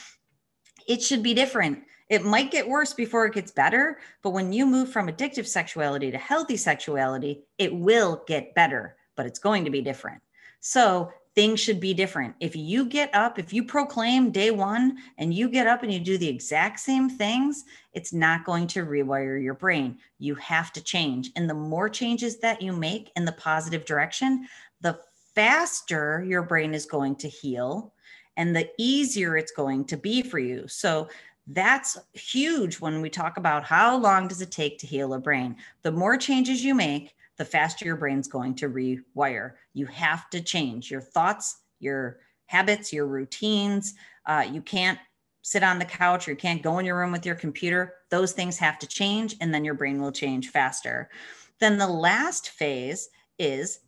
It 0.87 1.03
should 1.03 1.23
be 1.23 1.35
different. 1.35 1.83
It 2.09 2.25
might 2.25 2.51
get 2.51 2.69
worse 2.69 2.93
before 2.93 3.27
it 3.27 3.35
gets 3.35 3.51
better, 3.51 3.99
but 4.23 4.31
when 4.31 4.53
you 4.53 4.67
move 4.67 4.91
from 4.91 5.09
addictive 5.09 5.47
sexuality 5.47 6.11
to 6.11 6.19
healthy 6.19 6.57
sexuality, 6.57 7.43
it 7.59 7.75
will 7.75 8.23
get 8.27 8.55
better, 8.55 8.97
but 9.17 9.27
it's 9.27 9.39
going 9.39 9.65
to 9.65 9.71
be 9.71 9.81
different. 9.81 10.21
So 10.61 11.11
things 11.35 11.61
should 11.61 11.81
be 11.81 11.95
different. 11.95 12.35
If 12.41 12.55
you 12.55 12.87
get 12.87 13.13
up, 13.15 13.39
if 13.39 13.53
you 13.53 13.65
proclaim 13.65 14.31
day 14.31 14.51
one 14.51 14.99
and 15.19 15.35
you 15.35 15.49
get 15.49 15.67
up 15.67 15.83
and 15.83 15.93
you 15.93 15.99
do 15.99 16.17
the 16.17 16.29
exact 16.29 16.79
same 16.81 17.09
things, 17.09 17.65
it's 17.93 18.13
not 18.13 18.45
going 18.45 18.67
to 18.69 18.87
rewire 18.87 19.43
your 19.43 19.55
brain. 19.55 19.99
You 20.19 20.35
have 20.37 20.73
to 20.75 20.83
change. 20.83 21.31
And 21.37 21.49
the 21.49 21.55
more 21.55 21.89
changes 21.89 22.39
that 22.39 22.63
you 22.63 22.73
make 22.73 23.11
in 23.17 23.25
the 23.25 23.33
positive 23.33 23.85
direction, 23.85 24.47
the 24.81 24.99
faster 25.35 26.25
your 26.27 26.43
brain 26.43 26.75
is 26.75 26.87
going 26.87 27.17
to 27.17 27.29
heal 27.29 27.93
and 28.37 28.55
the 28.55 28.69
easier 28.79 29.37
it's 29.37 29.53
going 29.53 29.85
to 29.87 29.97
be 29.97 30.23
for 30.23 30.39
you. 30.39 30.67
So 30.69 31.09
that's 31.49 31.99
huge 32.13 32.81
when 32.81 33.01
we 33.01 33.11
talk 33.11 33.37
about 33.37 33.65
how 33.65 33.97
long 33.97 34.29
does 34.29 34.41
it 34.41 34.51
take 34.51 34.79
to 34.79 34.87
heal 34.87 35.15
a 35.15 35.19
brain. 35.19 35.57
The 35.83 35.93
more 35.93 36.17
changes 36.17 36.65
you 36.65 36.75
make, 36.75 37.15
the 37.37 37.45
faster 37.45 37.85
your 37.85 37.97
brain's 37.97 38.29
going 38.29 38.55
to 38.57 38.69
rewire. 38.69 39.53
You 39.75 39.87
have 39.87 40.31
to 40.31 40.41
change 40.41 40.91
your 40.91 41.01
thoughts, 41.01 41.59
your 41.81 42.21
habits, 42.47 42.93
your 42.93 43.07
routines. 43.07 43.95
Uh, 44.27 44.47
you 44.51 44.63
can't 44.63 44.99
sit 45.43 45.63
on 45.63 45.79
the 45.79 45.85
couch 45.85 46.27
or 46.27 46.31
you 46.31 46.37
can't 46.37 46.63
go 46.63 46.79
in 46.79 46.87
your 46.87 46.97
room 46.97 47.13
with 47.13 47.27
your 47.27 47.35
computer. 47.35 47.95
Those 48.09 48.33
things 48.33 48.57
have 48.59 48.79
to 48.79 48.87
change, 48.87 49.37
and 49.41 49.53
then 49.53 49.65
your 49.65 49.75
brain 49.75 50.01
will 50.01 50.13
change 50.13 50.49
faster. 50.49 51.11
Then 51.59 51.77
the 51.77 51.87
last 51.87 52.51
phase 52.51 53.11
is 53.39 53.81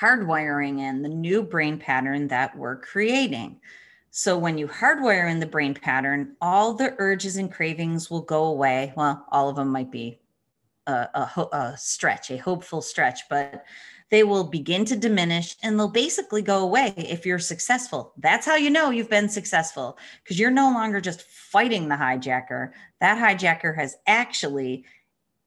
hardwiring 0.00 0.80
in 0.80 1.02
the 1.02 1.08
new 1.08 1.42
brain 1.42 1.78
pattern 1.78 2.28
that 2.28 2.56
we're 2.56 2.76
creating. 2.76 3.60
So 4.10 4.38
when 4.38 4.58
you 4.58 4.66
hardwire 4.66 5.30
in 5.30 5.40
the 5.40 5.46
brain 5.46 5.74
pattern, 5.74 6.36
all 6.40 6.74
the 6.74 6.94
urges 6.98 7.36
and 7.36 7.52
cravings 7.52 8.10
will 8.10 8.22
go 8.22 8.44
away. 8.44 8.92
Well, 8.96 9.26
all 9.30 9.48
of 9.48 9.56
them 9.56 9.68
might 9.70 9.90
be 9.90 10.18
a, 10.86 11.08
a, 11.14 11.48
a 11.52 11.74
stretch, 11.76 12.30
a 12.30 12.36
hopeful 12.38 12.80
stretch, 12.80 13.28
but 13.28 13.64
they 14.10 14.22
will 14.22 14.44
begin 14.44 14.84
to 14.86 14.96
diminish 14.96 15.56
and 15.62 15.78
they'll 15.78 15.88
basically 15.88 16.40
go 16.40 16.60
away 16.60 16.94
if 16.96 17.26
you're 17.26 17.38
successful. 17.38 18.14
That's 18.16 18.46
how 18.46 18.56
you 18.56 18.70
know 18.70 18.90
you've 18.90 19.10
been 19.10 19.28
successful 19.28 19.98
because 20.22 20.38
you're 20.38 20.50
no 20.50 20.70
longer 20.70 21.00
just 21.00 21.22
fighting 21.22 21.88
the 21.88 21.94
hijacker. 21.94 22.70
That 23.00 23.18
hijacker 23.18 23.76
has 23.76 23.96
actually 24.06 24.84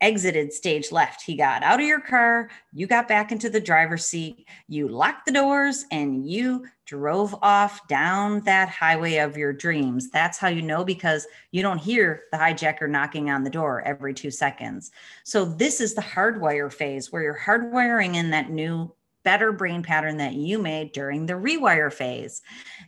exited 0.02 0.52
stage 0.52 0.92
left. 0.92 1.22
He 1.22 1.36
got 1.36 1.64
out 1.64 1.80
of 1.80 1.86
your 1.86 2.02
car, 2.02 2.50
you 2.74 2.88
got 2.88 3.08
back 3.08 3.32
into 3.32 3.50
the 3.50 3.62
driver's 3.62 4.06
seat, 4.06 4.48
you 4.68 4.88
locked 4.88 5.26
the 5.26 5.32
doors, 5.32 5.86
and 5.92 6.28
you 6.28 6.66
drove 6.86 7.34
off 7.42 7.88
down 7.88 8.42
that 8.42 8.68
highway 8.68 9.18
of 9.18 9.38
your 9.38 9.54
dreams. 9.54 10.10
That's 10.10 10.38
how 10.38 10.50
you 10.50 10.62
know 10.62 10.84
because 10.84 11.26
you 11.52 11.62
don't 11.62 11.78
hear 11.78 12.24
the 12.32 12.38
hijacker 12.38 12.90
knocking 12.90 13.30
on 13.30 13.44
the 13.44 13.50
door 13.50 13.82
every 13.84 14.14
two 14.14 14.32
seconds. 14.32 14.92
So, 15.24 15.46
this 15.46 15.80
is 15.80 15.94
the 15.94 16.02
hardwire 16.02 16.74
phase 16.74 17.12
where 17.12 17.22
you're 17.22 17.40
hardwiring 17.40 18.16
in 18.16 18.32
that 18.32 18.50
new 18.50 18.94
better 19.24 19.52
brain 19.52 19.84
pattern 19.84 20.18
that 20.18 20.34
you 20.34 20.58
made 20.58 20.92
during 20.92 21.26
the 21.26 21.34
rewire 21.34 21.94
phase. 21.94 22.42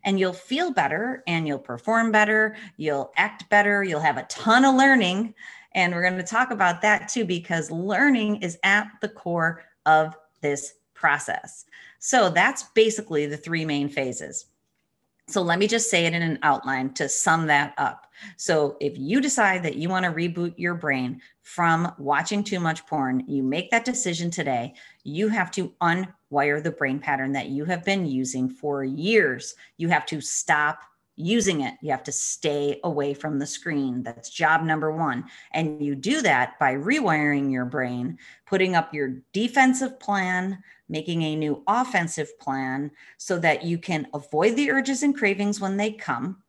And 0.04 0.20
you'll 0.20 0.34
feel 0.34 0.72
better 0.72 1.24
and 1.28 1.48
you'll 1.48 1.60
perform 1.60 2.12
better, 2.12 2.56
you'll 2.78 3.12
act 3.16 3.50
better, 3.50 3.84
you'll 3.84 4.00
have 4.00 4.18
a 4.18 4.24
ton 4.24 4.66
of 4.66 4.76
learning 4.76 5.36
and 5.76 5.94
we're 5.94 6.02
going 6.02 6.18
to 6.18 6.24
talk 6.24 6.52
about 6.52 6.82
that 6.82 7.08
too, 7.08 7.26
because 7.26 7.72
learning 7.72 8.38
is 8.38 8.58
at 8.64 8.88
the 9.02 9.10
core 9.10 9.64
of 9.86 10.16
this 10.42 10.74
process. 10.94 11.66
So 12.00 12.30
that's 12.30 12.64
basically 12.76 13.26
the 13.26 13.38
three 13.38 13.66
main 13.66 13.90
phases. 13.90 14.46
So 15.28 15.42
let 15.42 15.58
me 15.58 15.68
just 15.68 15.90
say 15.90 16.06
it 16.06 16.14
in 16.14 16.22
an 16.22 16.38
outline 16.44 16.94
to 16.96 17.08
sum 17.08 17.48
that 17.48 17.74
up. 17.78 18.08
So 18.36 18.76
if 18.82 18.98
you 18.98 19.22
decide 19.22 19.64
that 19.64 19.78
you 19.78 19.88
want 19.88 20.06
to 20.06 20.12
reboot 20.12 20.54
your 20.58 20.76
brain 20.76 21.22
from 21.42 21.94
watching 21.98 22.44
too 22.44 22.60
much 22.60 22.86
porn, 22.88 23.24
you 23.26 23.42
make 23.42 23.72
that 23.72 23.86
decision 23.86 24.30
today, 24.30 24.74
you 25.06 25.30
have 25.30 25.50
to 25.52 25.74
unwire 25.82 26.62
the 26.62 26.76
brain 26.78 27.00
pattern 27.00 27.32
that 27.32 27.48
you 27.48 27.64
have 27.64 27.86
been 27.86 28.06
using 28.06 28.50
for 28.50 28.84
years. 28.84 29.56
You 29.78 29.88
have 29.88 30.06
to 30.08 30.20
stop 30.20 30.80
using 31.16 31.62
it. 31.62 31.76
You 31.82 31.92
have 31.92 32.04
to 32.04 32.12
stay 32.12 32.80
away 32.84 33.14
from 33.14 33.38
the 33.38 33.46
screen. 33.46 34.04
That's 34.04 34.30
job 34.30 34.64
number 34.64 34.92
one. 34.92 35.26
And 35.52 35.82
you 35.84 35.96
do 35.96 36.22
that 36.22 36.58
by 36.60 36.74
rewiring 36.74 37.52
your 37.52 37.66
brain, 37.66 38.18
putting 38.46 38.76
up 38.76 38.94
your 38.94 39.18
defensive 39.32 40.00
plan, 40.00 40.64
making 40.90 41.22
a 41.22 41.36
new 41.36 41.64
offensive 41.68 42.38
plan 42.40 42.92
so 43.18 43.38
that 43.40 43.64
you 43.64 43.78
can 43.78 44.08
avoid 44.14 44.56
the 44.56 44.72
urges 44.72 45.04
and 45.04 45.16
cravings 45.16 45.60
when 45.62 45.78
they 45.78 45.92
come, 45.92 46.42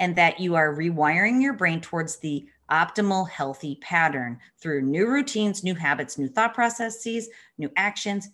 and 0.00 0.16
that 0.16 0.40
you 0.40 0.54
are 0.54 0.74
rewiring 0.74 1.42
your 1.42 1.54
brain 1.54 1.80
towards 1.80 2.16
the 2.16 2.46
optimal 2.70 3.28
healthy 3.28 3.76
pattern 3.80 4.38
through 4.60 4.82
new 4.82 5.06
routines, 5.06 5.64
new 5.64 5.74
habits, 5.74 6.18
new 6.18 6.28
thought 6.28 6.54
processes, 6.54 7.28
new 7.56 7.70
actions, 7.76 8.28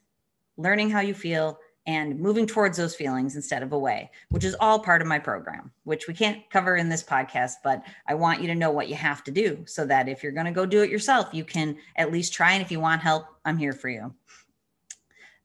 learning 0.57 0.91
how 0.91 1.01
you 1.01 1.15
feel, 1.15 1.59
and 1.87 2.19
moving 2.19 2.47
towards 2.47 2.79
those 2.79 2.95
feelings 2.95 3.37
instead 3.37 3.63
of 3.63 3.73
away, 3.73 4.11
which 4.31 4.45
is 4.45 4.57
all 4.59 4.79
part 4.79 5.03
of 5.03 5.09
my 5.09 5.19
program, 5.19 5.71
which 5.85 6.09
we 6.09 6.15
can't 6.15 6.49
cover 6.51 6.77
in 6.77 6.89
this 6.89 7.03
podcast, 7.03 7.55
but 7.63 7.83
I 8.09 8.15
want 8.15 8.41
you 8.41 8.47
to 8.47 8.55
know 8.55 8.71
what 8.71 8.89
you 8.89 8.95
have 8.95 9.23
to 9.25 9.31
do 9.31 9.63
so 9.67 9.85
that 9.87 10.09
if 10.09 10.23
you're 10.23 10.33
going 10.33 10.47
to 10.47 10.53
go 10.53 10.65
do 10.65 10.83
it 10.83 10.91
yourself, 10.91 11.29
you 11.33 11.45
can 11.45 11.77
at 11.97 12.11
least 12.11 12.33
try. 12.33 12.53
And 12.53 12.63
if 12.63 12.71
you 12.71 12.81
want 12.81 13.03
help, 13.03 13.27
I'm 13.45 13.59
here 13.59 13.75
for 13.75 13.89
you. 13.89 14.15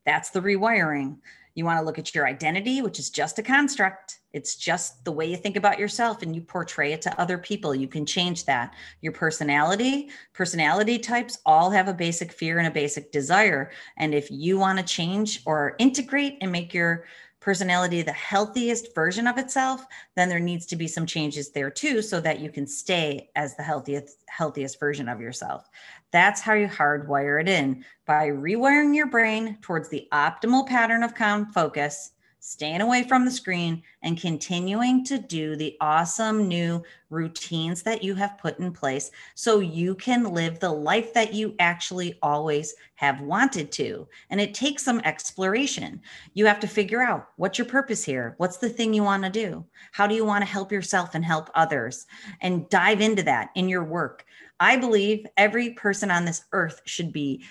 That's 0.05 0.29
the 0.29 0.39
rewiring. 0.39 1.17
You 1.59 1.65
want 1.65 1.77
to 1.79 1.85
look 1.85 1.99
at 1.99 2.15
your 2.15 2.25
identity, 2.25 2.81
which 2.81 2.99
is 2.99 3.09
just 3.09 3.37
a 3.37 3.43
construct. 3.43 4.19
It's 4.31 4.55
just 4.55 5.03
the 5.03 5.11
way 5.11 5.25
you 5.25 5.35
think 5.35 5.57
about 5.57 5.77
yourself 5.77 6.21
and 6.21 6.33
you 6.33 6.39
portray 6.41 6.93
it 6.93 7.01
to 7.01 7.19
other 7.19 7.37
people. 7.37 7.75
You 7.75 7.89
can 7.89 8.05
change 8.05 8.45
that. 8.45 8.75
Your 9.01 9.11
personality, 9.11 10.09
personality 10.31 10.97
types 10.99 11.39
all 11.45 11.69
have 11.69 11.89
a 11.89 11.93
basic 11.93 12.31
fear 12.31 12.59
and 12.59 12.67
a 12.69 12.71
basic 12.71 13.11
desire. 13.11 13.71
And 13.97 14.13
if 14.13 14.31
you 14.31 14.57
want 14.57 14.79
to 14.79 14.85
change 14.85 15.41
or 15.45 15.75
integrate 15.79 16.37
and 16.39 16.49
make 16.49 16.73
your 16.73 17.03
personality 17.39 18.01
the 18.01 18.11
healthiest 18.11 18.93
version 18.93 19.27
of 19.27 19.37
itself, 19.37 19.85
then 20.15 20.29
there 20.29 20.39
needs 20.39 20.65
to 20.67 20.75
be 20.75 20.87
some 20.87 21.05
changes 21.05 21.51
there 21.51 21.69
too, 21.69 22.01
so 22.01 22.19
that 22.21 22.39
you 22.39 22.51
can 22.51 22.67
stay 22.67 23.29
as 23.35 23.55
the 23.55 23.63
healthiest 23.63 24.23
healthiest 24.27 24.79
version 24.79 25.07
of 25.07 25.21
yourself. 25.21 25.69
That's 26.11 26.41
how 26.41 26.53
you 26.53 26.67
hardwire 26.67 27.41
it 27.41 27.49
in 27.49 27.85
by 28.05 28.27
rewiring 28.27 28.95
your 28.95 29.07
brain 29.07 29.57
towards 29.61 29.89
the 29.89 30.07
optimal 30.11 30.67
pattern 30.67 31.03
of 31.03 31.15
calm 31.15 31.45
focus 31.47 32.11
staying 32.39 32.81
away 32.81 33.03
from 33.03 33.25
the 33.25 33.31
screen, 33.31 33.83
and 34.01 34.19
continuing 34.19 35.03
to 35.05 35.17
do 35.17 35.55
the 35.55 35.75
awesome 35.81 36.47
new 36.47 36.81
routines 37.09 37.81
that 37.83 38.03
you 38.03 38.15
have 38.15 38.37
put 38.37 38.59
in 38.59 38.71
place 38.71 39.11
so 39.35 39.59
you 39.59 39.95
can 39.95 40.23
live 40.23 40.59
the 40.59 40.71
life 40.71 41.13
that 41.13 41.33
you 41.33 41.55
actually 41.59 42.17
always 42.21 42.75
have 42.95 43.21
wanted 43.21 43.71
to. 43.71 44.07
And 44.29 44.39
it 44.39 44.53
takes 44.53 44.83
some 44.83 44.99
exploration. 45.01 46.01
You 46.33 46.45
have 46.45 46.59
to 46.61 46.67
figure 46.67 47.01
out 47.01 47.29
what's 47.37 47.57
your 47.57 47.67
purpose 47.67 48.03
here? 48.03 48.35
What's 48.37 48.57
the 48.57 48.69
thing 48.69 48.93
you 48.93 49.03
want 49.03 49.23
to 49.23 49.29
do? 49.29 49.65
How 49.91 50.07
do 50.07 50.15
you 50.15 50.25
want 50.25 50.43
to 50.43 50.51
help 50.51 50.71
yourself 50.71 51.15
and 51.15 51.25
help 51.25 51.49
others? 51.55 52.07
And 52.41 52.69
dive 52.69 53.01
into 53.01 53.23
that 53.23 53.49
in 53.55 53.67
your 53.67 53.83
work. 53.83 54.25
I 54.59 54.77
believe 54.77 55.25
every 55.37 55.71
person 55.71 56.11
on 56.11 56.25
this 56.25 56.43
earth 56.51 56.81
should 56.85 57.13
be 57.13 57.43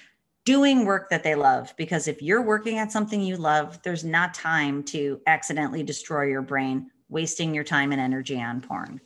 doing 0.49 0.87
work 0.87 1.11
that 1.11 1.23
they 1.23 1.35
love 1.35 1.75
because 1.77 2.09
if 2.09 2.23
you're 2.23 2.41
working 2.41 2.79
at 2.79 2.91
something 2.91 3.21
you 3.21 3.37
love 3.37 3.79
there's 3.83 4.03
not 4.03 4.33
time 4.33 4.83
to 4.83 5.21
accidentally 5.27 5.83
destroy 5.83 6.23
your 6.23 6.41
brain 6.41 6.91
wasting 7.11 7.55
your 7.55 7.65
time 7.65 7.93
and 7.93 8.01
energy 8.01 8.41
on 8.41 8.63
porn. 8.63 8.99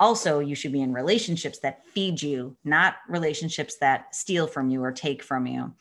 Also 0.00 0.38
you 0.38 0.54
should 0.54 0.72
be 0.72 0.80
in 0.80 0.94
relationships 0.94 1.58
that 1.58 1.84
feed 1.88 2.22
you 2.22 2.56
not 2.64 2.94
relationships 3.06 3.76
that 3.82 4.14
steal 4.14 4.46
from 4.46 4.70
you 4.70 4.82
or 4.82 4.92
take 4.92 5.22
from 5.22 5.46
you. 5.46 5.74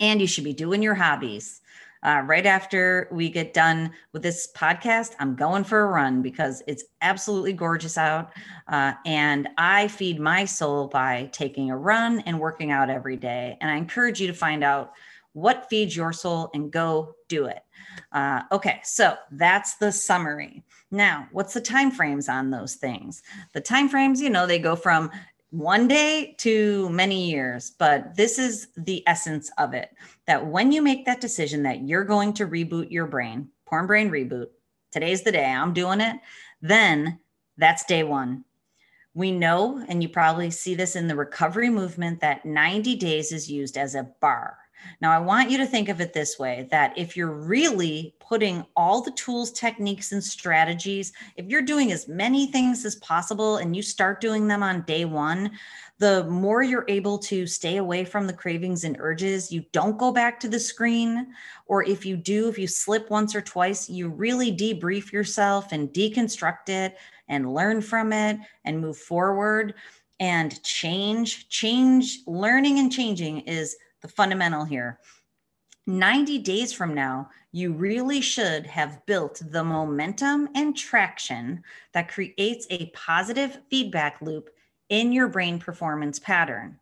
And 0.00 0.18
you 0.18 0.26
should 0.26 0.44
be 0.44 0.54
doing 0.54 0.82
your 0.82 0.94
hobbies 0.94 1.60
uh, 2.04 2.22
right 2.26 2.46
after 2.46 3.08
we 3.10 3.30
get 3.30 3.54
done 3.54 3.90
with 4.12 4.22
this 4.22 4.48
podcast, 4.54 5.14
I'm 5.18 5.34
going 5.34 5.64
for 5.64 5.80
a 5.80 5.86
run 5.86 6.22
because 6.22 6.62
it's 6.66 6.84
absolutely 7.00 7.54
gorgeous 7.54 7.96
out. 7.96 8.30
Uh, 8.68 8.92
and 9.06 9.48
I 9.56 9.88
feed 9.88 10.20
my 10.20 10.44
soul 10.44 10.88
by 10.88 11.30
taking 11.32 11.70
a 11.70 11.76
run 11.76 12.20
and 12.20 12.38
working 12.38 12.70
out 12.70 12.90
every 12.90 13.16
day. 13.16 13.56
And 13.60 13.70
I 13.70 13.76
encourage 13.76 14.20
you 14.20 14.26
to 14.26 14.34
find 14.34 14.62
out 14.62 14.92
what 15.32 15.68
feeds 15.68 15.96
your 15.96 16.12
soul 16.12 16.50
and 16.54 16.70
go 16.70 17.14
do 17.28 17.46
it. 17.46 17.60
Uh, 18.12 18.42
okay, 18.52 18.80
so 18.84 19.16
that's 19.32 19.76
the 19.76 19.90
summary. 19.90 20.62
Now, 20.90 21.28
what's 21.32 21.54
the 21.54 21.60
time 21.60 21.90
frames 21.90 22.28
on 22.28 22.50
those 22.50 22.74
things? 22.74 23.22
The 23.52 23.60
time 23.60 23.88
frames, 23.88 24.20
you 24.20 24.30
know, 24.30 24.46
they 24.46 24.58
go 24.58 24.76
from 24.76 25.10
one 25.54 25.86
day 25.86 26.34
to 26.38 26.88
many 26.90 27.30
years, 27.30 27.70
but 27.78 28.16
this 28.16 28.40
is 28.40 28.66
the 28.76 29.06
essence 29.06 29.52
of 29.56 29.72
it 29.72 29.90
that 30.26 30.44
when 30.44 30.72
you 30.72 30.82
make 30.82 31.06
that 31.06 31.20
decision 31.20 31.62
that 31.62 31.86
you're 31.86 32.04
going 32.04 32.32
to 32.32 32.48
reboot 32.48 32.90
your 32.90 33.06
brain, 33.06 33.48
porn 33.64 33.86
brain 33.86 34.10
reboot, 34.10 34.48
today's 34.90 35.22
the 35.22 35.30
day 35.30 35.44
I'm 35.44 35.72
doing 35.72 36.00
it, 36.00 36.16
then 36.60 37.20
that's 37.56 37.84
day 37.84 38.02
one. 38.02 38.44
We 39.14 39.30
know, 39.30 39.84
and 39.88 40.02
you 40.02 40.08
probably 40.08 40.50
see 40.50 40.74
this 40.74 40.96
in 40.96 41.06
the 41.06 41.14
recovery 41.14 41.70
movement, 41.70 42.20
that 42.20 42.44
90 42.44 42.96
days 42.96 43.30
is 43.30 43.48
used 43.48 43.76
as 43.76 43.94
a 43.94 44.10
bar. 44.20 44.58
Now, 45.00 45.12
I 45.12 45.18
want 45.18 45.50
you 45.50 45.58
to 45.58 45.66
think 45.66 45.88
of 45.88 46.00
it 46.00 46.12
this 46.12 46.38
way 46.38 46.68
that 46.70 46.96
if 46.96 47.16
you're 47.16 47.32
really 47.32 48.14
putting 48.20 48.64
all 48.76 49.02
the 49.02 49.12
tools, 49.12 49.52
techniques, 49.52 50.12
and 50.12 50.22
strategies, 50.22 51.12
if 51.36 51.46
you're 51.46 51.62
doing 51.62 51.92
as 51.92 52.08
many 52.08 52.46
things 52.46 52.84
as 52.84 52.96
possible 52.96 53.58
and 53.58 53.74
you 53.74 53.82
start 53.82 54.20
doing 54.20 54.46
them 54.48 54.62
on 54.62 54.82
day 54.82 55.04
one, 55.04 55.50
the 55.98 56.24
more 56.24 56.62
you're 56.62 56.86
able 56.88 57.18
to 57.18 57.46
stay 57.46 57.76
away 57.76 58.04
from 58.04 58.26
the 58.26 58.32
cravings 58.32 58.84
and 58.84 58.96
urges. 58.98 59.52
You 59.52 59.64
don't 59.72 59.98
go 59.98 60.10
back 60.12 60.40
to 60.40 60.48
the 60.48 60.58
screen. 60.58 61.28
Or 61.66 61.84
if 61.84 62.04
you 62.04 62.16
do, 62.16 62.48
if 62.48 62.58
you 62.58 62.66
slip 62.66 63.10
once 63.10 63.34
or 63.34 63.40
twice, 63.40 63.88
you 63.88 64.08
really 64.08 64.54
debrief 64.54 65.12
yourself 65.12 65.72
and 65.72 65.88
deconstruct 65.90 66.68
it 66.68 66.96
and 67.28 67.54
learn 67.54 67.80
from 67.80 68.12
it 68.12 68.38
and 68.64 68.80
move 68.80 68.98
forward 68.98 69.74
and 70.20 70.62
change. 70.62 71.48
Change, 71.48 72.20
learning 72.26 72.78
and 72.78 72.92
changing 72.92 73.40
is 73.40 73.76
the 74.04 74.08
fundamental 74.08 74.64
here. 74.64 75.00
90 75.86 76.38
days 76.40 76.74
from 76.74 76.92
now, 76.92 77.30
you 77.52 77.72
really 77.72 78.20
should 78.20 78.66
have 78.66 79.04
built 79.06 79.40
the 79.50 79.64
momentum 79.64 80.46
and 80.54 80.76
traction 80.76 81.62
that 81.92 82.10
creates 82.12 82.66
a 82.68 82.90
positive 82.90 83.60
feedback 83.70 84.20
loop 84.20 84.50
in 84.90 85.10
your 85.10 85.28
brain 85.28 85.58
performance 85.58 86.18
pattern. 86.18 86.78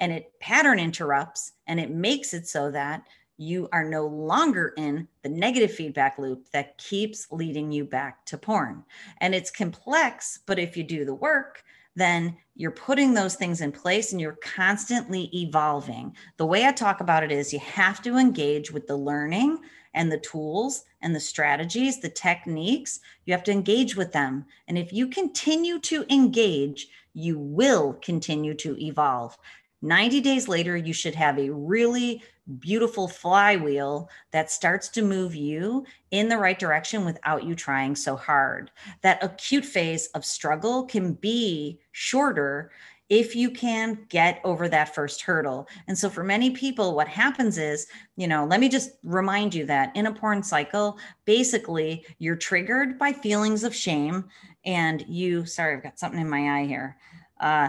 And 0.00 0.10
it 0.10 0.32
pattern 0.40 0.80
interrupts 0.80 1.52
and 1.68 1.78
it 1.78 1.90
makes 1.90 2.34
it 2.34 2.48
so 2.48 2.72
that 2.72 3.04
you 3.38 3.68
are 3.72 3.84
no 3.84 4.06
longer 4.08 4.72
in 4.76 5.06
the 5.22 5.28
negative 5.28 5.72
feedback 5.72 6.18
loop 6.18 6.50
that 6.50 6.78
keeps 6.78 7.30
leading 7.30 7.70
you 7.70 7.84
back 7.84 8.26
to 8.26 8.36
porn. 8.36 8.82
And 9.20 9.36
it's 9.36 9.52
complex, 9.52 10.40
but 10.46 10.58
if 10.58 10.76
you 10.76 10.82
do 10.82 11.04
the 11.04 11.14
work, 11.14 11.62
then 11.96 12.36
you're 12.54 12.70
putting 12.70 13.12
those 13.12 13.34
things 13.34 13.60
in 13.60 13.72
place 13.72 14.12
and 14.12 14.20
you're 14.20 14.38
constantly 14.42 15.30
evolving. 15.34 16.14
The 16.36 16.46
way 16.46 16.66
I 16.66 16.72
talk 16.72 17.00
about 17.00 17.24
it 17.24 17.32
is 17.32 17.52
you 17.52 17.58
have 17.58 18.00
to 18.02 18.16
engage 18.16 18.70
with 18.70 18.86
the 18.86 18.96
learning 18.96 19.58
and 19.94 20.12
the 20.12 20.18
tools 20.18 20.84
and 21.02 21.14
the 21.14 21.20
strategies, 21.20 22.00
the 22.00 22.08
techniques. 22.08 23.00
You 23.24 23.32
have 23.32 23.44
to 23.44 23.52
engage 23.52 23.96
with 23.96 24.12
them. 24.12 24.44
And 24.68 24.78
if 24.78 24.92
you 24.92 25.08
continue 25.08 25.78
to 25.80 26.04
engage, 26.12 26.88
you 27.14 27.38
will 27.38 27.94
continue 28.02 28.54
to 28.54 28.76
evolve. 28.82 29.36
90 29.82 30.20
days 30.20 30.48
later, 30.48 30.76
you 30.76 30.92
should 30.92 31.14
have 31.14 31.38
a 31.38 31.50
really 31.50 32.22
beautiful 32.58 33.08
flywheel 33.08 34.08
that 34.30 34.50
starts 34.50 34.88
to 34.88 35.02
move 35.02 35.34
you 35.34 35.84
in 36.10 36.28
the 36.28 36.38
right 36.38 36.58
direction 36.58 37.04
without 37.04 37.44
you 37.44 37.54
trying 37.54 37.96
so 37.96 38.16
hard. 38.16 38.70
That 39.02 39.22
acute 39.22 39.64
phase 39.64 40.06
of 40.08 40.24
struggle 40.24 40.84
can 40.84 41.14
be 41.14 41.80
shorter 41.92 42.70
if 43.08 43.36
you 43.36 43.50
can 43.50 43.98
get 44.08 44.40
over 44.42 44.68
that 44.68 44.94
first 44.94 45.22
hurdle. 45.22 45.68
And 45.86 45.96
so 45.96 46.10
for 46.10 46.24
many 46.24 46.50
people, 46.50 46.94
what 46.94 47.06
happens 47.06 47.56
is, 47.56 47.86
you 48.16 48.26
know, 48.26 48.44
let 48.44 48.58
me 48.58 48.68
just 48.68 48.92
remind 49.04 49.54
you 49.54 49.64
that 49.66 49.94
in 49.94 50.06
a 50.06 50.12
porn 50.12 50.42
cycle, 50.42 50.98
basically 51.24 52.04
you're 52.18 52.36
triggered 52.36 52.98
by 52.98 53.12
feelings 53.12 53.62
of 53.62 53.74
shame 53.74 54.24
and 54.64 55.04
you, 55.08 55.46
sorry, 55.46 55.76
I've 55.76 55.84
got 55.84 55.98
something 55.98 56.20
in 56.20 56.28
my 56.28 56.60
eye 56.60 56.66
here. 56.66 56.96
Uh, 57.38 57.68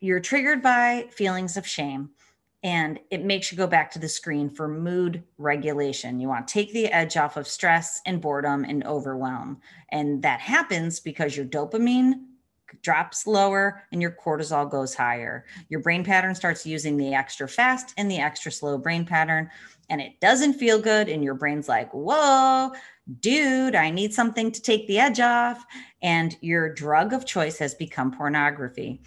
you're 0.00 0.20
triggered 0.20 0.62
by 0.62 1.08
feelings 1.10 1.58
of 1.58 1.66
shame 1.66 2.10
and 2.62 3.00
it 3.10 3.24
makes 3.24 3.50
you 3.50 3.56
go 3.56 3.66
back 3.66 3.90
to 3.90 3.98
the 3.98 4.08
screen 4.08 4.50
for 4.50 4.68
mood 4.68 5.22
regulation. 5.38 6.20
You 6.20 6.28
want 6.28 6.46
to 6.46 6.52
take 6.52 6.72
the 6.72 6.88
edge 6.88 7.16
off 7.16 7.36
of 7.36 7.48
stress 7.48 8.00
and 8.04 8.20
boredom 8.20 8.64
and 8.64 8.84
overwhelm. 8.84 9.60
And 9.90 10.22
that 10.22 10.40
happens 10.40 11.00
because 11.00 11.36
your 11.36 11.46
dopamine 11.46 12.24
drops 12.82 13.26
lower 13.26 13.82
and 13.92 14.00
your 14.02 14.12
cortisol 14.12 14.70
goes 14.70 14.94
higher. 14.94 15.44
Your 15.68 15.80
brain 15.80 16.04
pattern 16.04 16.34
starts 16.34 16.66
using 16.66 16.96
the 16.96 17.14
extra 17.14 17.48
fast 17.48 17.94
and 17.96 18.10
the 18.10 18.18
extra 18.18 18.52
slow 18.52 18.78
brain 18.78 19.04
pattern, 19.04 19.50
and 19.88 20.00
it 20.00 20.20
doesn't 20.20 20.54
feel 20.54 20.78
good. 20.80 21.08
And 21.08 21.24
your 21.24 21.34
brain's 21.34 21.68
like, 21.68 21.90
whoa, 21.92 22.72
dude, 23.20 23.74
I 23.74 23.90
need 23.90 24.14
something 24.14 24.52
to 24.52 24.62
take 24.62 24.86
the 24.86 25.00
edge 25.00 25.18
off. 25.18 25.64
And 26.02 26.36
your 26.40 26.72
drug 26.72 27.12
of 27.12 27.26
choice 27.26 27.58
has 27.58 27.74
become 27.74 28.12
pornography 28.12 29.02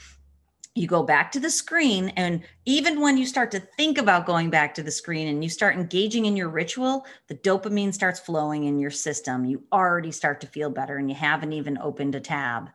you 0.75 0.87
go 0.87 1.03
back 1.03 1.31
to 1.31 1.39
the 1.39 1.49
screen 1.49 2.09
and 2.15 2.41
even 2.65 2.99
when 2.99 3.15
you 3.15 3.27
start 3.27 3.51
to 3.51 3.59
think 3.59 3.99
about 3.99 4.25
going 4.25 4.49
back 4.49 4.73
to 4.73 4.81
the 4.81 4.89
screen 4.89 5.27
and 5.27 5.43
you 5.43 5.49
start 5.49 5.75
engaging 5.75 6.25
in 6.25 6.35
your 6.35 6.49
ritual 6.49 7.05
the 7.27 7.35
dopamine 7.35 7.93
starts 7.93 8.19
flowing 8.19 8.63
in 8.63 8.79
your 8.79 8.89
system. 8.89 9.45
You 9.45 9.63
already 9.71 10.11
start 10.11 10.41
to 10.41 10.47
feel 10.47 10.71
better 10.71 10.97
and 10.97 11.09
you 11.09 11.15
haven't 11.15 11.53
even 11.53 11.77
opened 11.77 12.15
a 12.15 12.19
tab. 12.19 12.69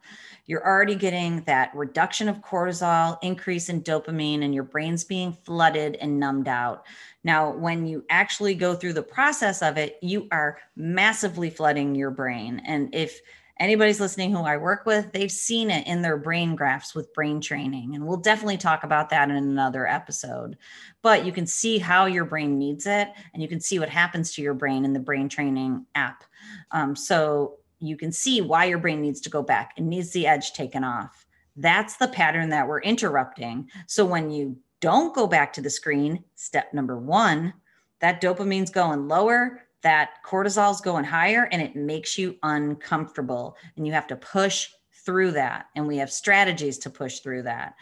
You're 0.47 0.64
already 0.64 0.95
getting 0.95 1.43
that 1.43 1.75
reduction 1.75 2.28
of 2.28 2.37
cortisol 2.37 3.19
increase 3.23 3.69
in 3.69 3.83
dopamine 3.83 4.45
and 4.45 4.55
your 4.55 4.64
brain's 4.64 5.02
being 5.02 5.33
flooded 5.33 5.97
and 5.97 6.21
numbed 6.21 6.47
out. 6.47 6.87
Now 7.25 7.50
when 7.50 7.85
you 7.85 8.05
actually 8.11 8.55
go 8.55 8.76
through 8.76 8.93
the 8.93 9.02
process 9.02 9.61
of 9.61 9.76
it 9.76 9.99
you 10.02 10.28
are 10.31 10.59
massively 10.76 11.50
flooding 11.50 11.97
your 11.97 12.12
brain. 12.12 12.62
And 12.64 12.95
if 12.95 13.21
anybody's 13.60 14.00
listening 14.00 14.32
who 14.32 14.42
I 14.42 14.56
work 14.56 14.86
with, 14.86 15.12
they've 15.12 15.30
seen 15.30 15.70
it 15.70 15.86
in 15.86 16.02
their 16.02 16.16
brain 16.16 16.54
graphs 16.54 16.94
with 16.94 17.12
brain 17.12 17.40
training. 17.40 17.94
And 17.94 18.06
we'll 18.06 18.18
definitely 18.18 18.56
talk 18.56 18.84
about 18.84 19.10
that 19.10 19.30
in 19.30 19.36
another 19.36 19.86
episode. 19.86 20.56
But 21.02 21.24
you 21.24 21.32
can 21.32 21.46
see 21.46 21.78
how 21.78 22.06
your 22.06 22.24
brain 22.24 22.58
needs 22.58 22.86
it 22.86 23.08
and 23.32 23.42
you 23.42 23.48
can 23.48 23.60
see 23.60 23.78
what 23.78 23.88
happens 23.88 24.32
to 24.34 24.42
your 24.42 24.54
brain 24.54 24.84
in 24.84 24.92
the 24.92 25.00
brain 25.00 25.28
training 25.28 25.86
app. 25.94 26.24
Um, 26.70 26.94
so 26.94 27.56
you 27.80 27.96
can 27.96 28.12
see 28.12 28.40
why 28.40 28.64
your 28.64 28.78
brain 28.78 29.00
needs 29.00 29.20
to 29.22 29.30
go 29.30 29.42
back. 29.42 29.74
and 29.76 29.88
needs 29.88 30.10
the 30.10 30.26
edge 30.26 30.52
taken 30.52 30.84
off. 30.84 31.26
That's 31.56 31.96
the 31.96 32.08
pattern 32.08 32.50
that 32.50 32.66
we're 32.66 32.80
interrupting. 32.80 33.68
So 33.86 34.04
when 34.04 34.30
you 34.30 34.56
don't 34.80 35.14
go 35.14 35.26
back 35.26 35.52
to 35.54 35.60
the 35.60 35.70
screen, 35.70 36.22
step 36.36 36.72
number 36.72 36.98
one, 36.98 37.52
that 38.00 38.20
dopamine's 38.20 38.70
going 38.70 39.08
lower 39.08 39.68
that 39.82 40.10
cortisol 40.26 40.73
is 40.73 40.80
going 40.80 41.04
higher 41.04 41.49
and 41.52 41.62
it 41.62 41.76
makes 41.76 42.19
you 42.19 42.36
uncomfortable. 42.43 43.56
And 43.76 43.86
you 43.86 43.93
have 43.93 44.06
to 44.08 44.17
push 44.17 44.69
through 45.04 45.32
that. 45.32 45.67
And 45.76 45.86
we 45.86 45.97
have 45.99 46.10
strategies 46.10 46.78
to 46.78 46.91
push 46.91 47.21
through 47.21 47.45
that. 47.45 47.75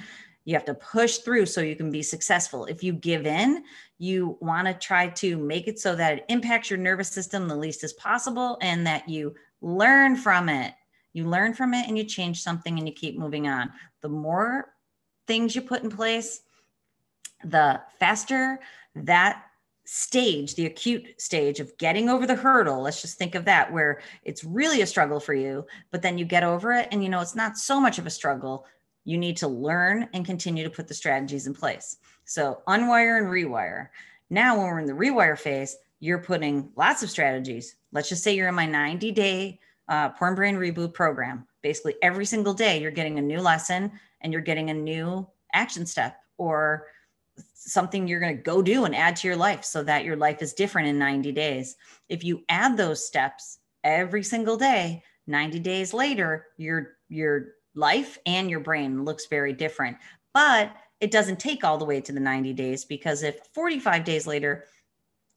You 0.44 0.54
have 0.54 0.64
to 0.66 0.74
push 0.74 1.18
through 1.18 1.46
so 1.46 1.60
you 1.60 1.74
can 1.74 1.90
be 1.90 2.02
successful. 2.02 2.66
If 2.66 2.84
you 2.84 2.92
give 2.92 3.26
in 3.26 3.64
you 3.98 4.36
want 4.40 4.66
to 4.66 4.74
try 4.74 5.08
to 5.08 5.36
make 5.38 5.68
it 5.68 5.78
so 5.78 5.94
that 5.96 6.18
it 6.18 6.24
impacts 6.28 6.70
your 6.70 6.78
nervous 6.78 7.08
system 7.08 7.48
the 7.48 7.56
least 7.56 7.82
as 7.82 7.94
possible 7.94 8.58
and 8.60 8.86
that 8.86 9.08
you 9.08 9.34
learn 9.60 10.16
from 10.16 10.48
it. 10.48 10.74
You 11.12 11.24
learn 11.24 11.54
from 11.54 11.72
it 11.72 11.88
and 11.88 11.96
you 11.96 12.04
change 12.04 12.42
something 12.42 12.78
and 12.78 12.86
you 12.86 12.92
keep 12.92 13.18
moving 13.18 13.48
on. 13.48 13.72
The 14.02 14.08
more 14.08 14.74
things 15.26 15.56
you 15.56 15.62
put 15.62 15.82
in 15.82 15.90
place 15.90 16.42
the 17.44 17.80
faster 17.98 18.58
that 18.94 19.44
stage, 19.86 20.54
the 20.54 20.66
acute 20.66 21.20
stage 21.20 21.60
of 21.60 21.76
getting 21.78 22.08
over 22.08 22.26
the 22.26 22.34
hurdle, 22.34 22.82
let's 22.82 23.00
just 23.00 23.18
think 23.18 23.34
of 23.34 23.44
that, 23.44 23.72
where 23.72 24.00
it's 24.24 24.44
really 24.44 24.82
a 24.82 24.86
struggle 24.86 25.20
for 25.20 25.32
you, 25.32 25.64
but 25.90 26.02
then 26.02 26.18
you 26.18 26.24
get 26.24 26.42
over 26.42 26.72
it 26.72 26.88
and 26.92 27.02
you 27.02 27.08
know 27.08 27.20
it's 27.20 27.36
not 27.36 27.56
so 27.56 27.80
much 27.80 27.98
of 27.98 28.06
a 28.06 28.10
struggle. 28.10 28.66
You 29.04 29.16
need 29.16 29.36
to 29.38 29.48
learn 29.48 30.08
and 30.12 30.26
continue 30.26 30.64
to 30.64 30.70
put 30.70 30.88
the 30.88 30.94
strategies 30.94 31.46
in 31.46 31.54
place. 31.54 31.98
So, 32.24 32.62
unwire 32.66 33.18
and 33.18 33.28
rewire. 33.28 33.88
Now, 34.28 34.58
when 34.58 34.66
we're 34.66 34.80
in 34.80 34.86
the 34.86 34.92
rewire 34.92 35.38
phase, 35.38 35.76
you're 36.00 36.18
putting 36.18 36.70
lots 36.76 37.02
of 37.04 37.10
strategies. 37.10 37.76
Let's 37.92 38.08
just 38.08 38.24
say 38.24 38.34
you're 38.34 38.48
in 38.48 38.54
my 38.54 38.66
90 38.66 39.12
day 39.12 39.60
uh, 39.88 40.08
porn 40.10 40.34
brain 40.34 40.56
reboot 40.56 40.92
program. 40.92 41.46
Basically, 41.62 41.94
every 42.02 42.26
single 42.26 42.54
day, 42.54 42.80
you're 42.80 42.90
getting 42.90 43.18
a 43.18 43.22
new 43.22 43.40
lesson 43.40 43.92
and 44.20 44.32
you're 44.32 44.42
getting 44.42 44.70
a 44.70 44.74
new 44.74 45.26
action 45.52 45.86
step 45.86 46.20
or 46.38 46.86
something 47.54 48.06
you're 48.06 48.20
going 48.20 48.36
to 48.36 48.42
go 48.42 48.62
do 48.62 48.84
and 48.84 48.94
add 48.94 49.16
to 49.16 49.28
your 49.28 49.36
life 49.36 49.64
so 49.64 49.82
that 49.82 50.04
your 50.04 50.16
life 50.16 50.42
is 50.42 50.52
different 50.52 50.88
in 50.88 50.98
90 50.98 51.32
days. 51.32 51.76
If 52.08 52.24
you 52.24 52.42
add 52.48 52.76
those 52.76 53.06
steps 53.06 53.58
every 53.84 54.22
single 54.22 54.56
day, 54.56 55.02
90 55.26 55.58
days 55.60 55.92
later, 55.92 56.46
your 56.56 56.96
your 57.08 57.54
life 57.74 58.18
and 58.26 58.50
your 58.50 58.60
brain 58.60 59.04
looks 59.04 59.26
very 59.26 59.52
different. 59.52 59.96
But 60.32 60.72
it 61.00 61.10
doesn't 61.10 61.40
take 61.40 61.64
all 61.64 61.78
the 61.78 61.84
way 61.84 62.00
to 62.00 62.12
the 62.12 62.20
90 62.20 62.52
days 62.54 62.84
because 62.84 63.22
if 63.22 63.38
45 63.52 64.04
days 64.04 64.26
later 64.26 64.64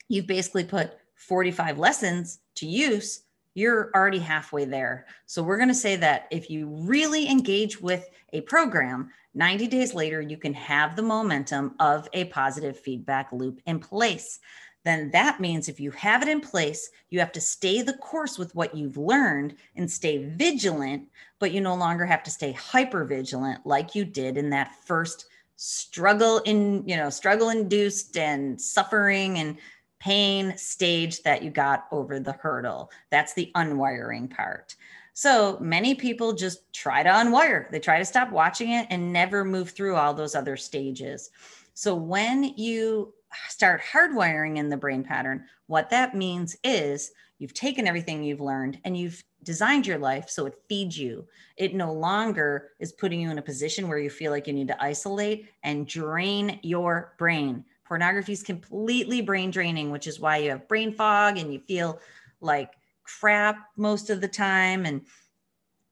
you've 0.08 0.28
basically 0.28 0.64
put 0.64 0.94
45 1.16 1.78
lessons 1.78 2.40
to 2.56 2.66
use, 2.66 3.24
you're 3.54 3.92
already 3.96 4.20
halfway 4.20 4.66
there. 4.66 5.06
So 5.26 5.44
we're 5.44 5.58
going 5.58 5.70
to 5.70 5.76
say 5.76 5.96
that 5.98 6.28
if 6.32 6.50
you 6.50 6.68
really 6.68 7.30
engage 7.30 7.82
with 7.82 8.08
a 8.34 8.42
program, 8.42 9.10
90 9.34 9.68
days 9.68 9.94
later, 9.94 10.22
you 10.22 10.38
can 10.38 10.54
have 10.54 10.96
the 10.96 11.02
momentum 11.02 11.76
of 11.80 12.08
a 12.14 12.26
positive 12.26 12.80
feedback 12.80 13.32
loop 13.32 13.60
in 13.66 13.80
place. 13.80 14.40
Then 14.86 15.12
that 15.12 15.40
means 15.40 15.68
if 15.68 15.80
you 15.80 15.92
have 15.92 16.22
it 16.22 16.30
in 16.30 16.40
place, 16.40 16.90
you 17.10 17.20
have 17.20 17.34
to 17.34 17.42
stay 17.42 17.82
the 17.82 17.94
course 17.94 18.40
with 18.40 18.56
what 18.56 18.76
you've 18.76 18.98
learned 18.98 19.56
and 19.76 19.92
stay 19.92 20.26
vigilant, 20.26 21.10
but 21.40 21.52
you 21.52 21.60
no 21.62 21.76
longer 21.76 22.06
have 22.06 22.24
to 22.24 22.32
stay 22.32 22.54
hyper 22.54 23.04
vigilant 23.04 23.66
like 23.66 23.94
you 23.94 24.06
did 24.06 24.38
in 24.38 24.50
that 24.52 24.74
first 24.86 25.26
struggle 25.58 26.40
in, 26.40 26.88
you 26.88 26.96
know, 26.96 27.10
struggle 27.10 27.50
induced 27.50 28.16
and 28.16 28.60
suffering 28.60 29.38
and 29.40 29.58
pain 30.00 30.58
stage 30.58 31.22
that 31.24 31.44
you 31.44 31.50
got 31.50 31.88
over 31.92 32.20
the 32.20 32.34
hurdle. 32.34 32.92
That's 33.10 33.34
the 33.34 33.52
unwiring 33.56 34.30
part. 34.34 34.76
So 35.14 35.58
many 35.60 35.96
people 35.96 36.34
just 36.34 36.72
try 36.74 37.04
to 37.04 37.10
unwire, 37.10 37.70
they 37.72 37.80
try 37.80 38.00
to 38.00 38.06
stop 38.06 38.32
watching 38.32 38.72
it 38.72 38.88
and 38.90 39.12
never 39.12 39.44
move 39.44 39.72
through 39.72 39.96
all 39.96 40.14
those 40.14 40.36
other 40.36 40.56
stages. 40.56 41.30
So 41.74 41.94
when 41.94 42.44
you 42.44 43.14
start 43.50 43.82
hardwiring 43.82 44.58
in 44.58 44.70
the 44.70 44.78
brain 44.78 45.04
pattern, 45.04 45.46
what 45.68 45.90
that 45.90 46.16
means 46.16 46.58
is 46.64 47.12
you've 47.38 47.54
taken 47.54 47.88
everything 47.88 48.24
you've 48.24 48.42
learned 48.42 48.80
and 48.86 48.98
you've 48.98 49.24
designed 49.44 49.88
your 49.88 49.98
life 49.98 50.30
so 50.30 50.46
it 50.46 50.60
feeds 50.68 50.98
you. 50.98 51.26
It 51.58 51.76
no 51.76 51.94
longer 51.94 52.72
is 52.80 52.92
putting 52.92 53.22
you 53.22 53.30
in 53.30 53.38
a 53.38 53.42
position 53.42 53.88
where 53.88 54.00
you 54.00 54.10
feel 54.10 54.32
like 54.32 54.48
you 54.48 54.54
need 54.54 54.68
to 54.70 54.84
isolate 54.84 55.50
and 55.64 55.88
drain 55.88 56.60
your 56.64 57.14
brain. 57.18 57.64
Pornography 57.90 58.34
is 58.34 58.44
completely 58.44 59.20
brain 59.20 59.50
draining, 59.50 59.90
which 59.90 60.06
is 60.06 60.20
why 60.20 60.38
you 60.38 60.52
have 60.52 60.68
brain 60.68 60.94
fog 60.94 61.40
and 61.40 61.52
you 61.52 61.60
feel 61.60 62.00
like 62.40 62.76
crap 63.02 63.72
most 63.78 64.12
of 64.12 64.22
the 64.22 64.28
time. 64.28 64.86
And, 64.86 65.02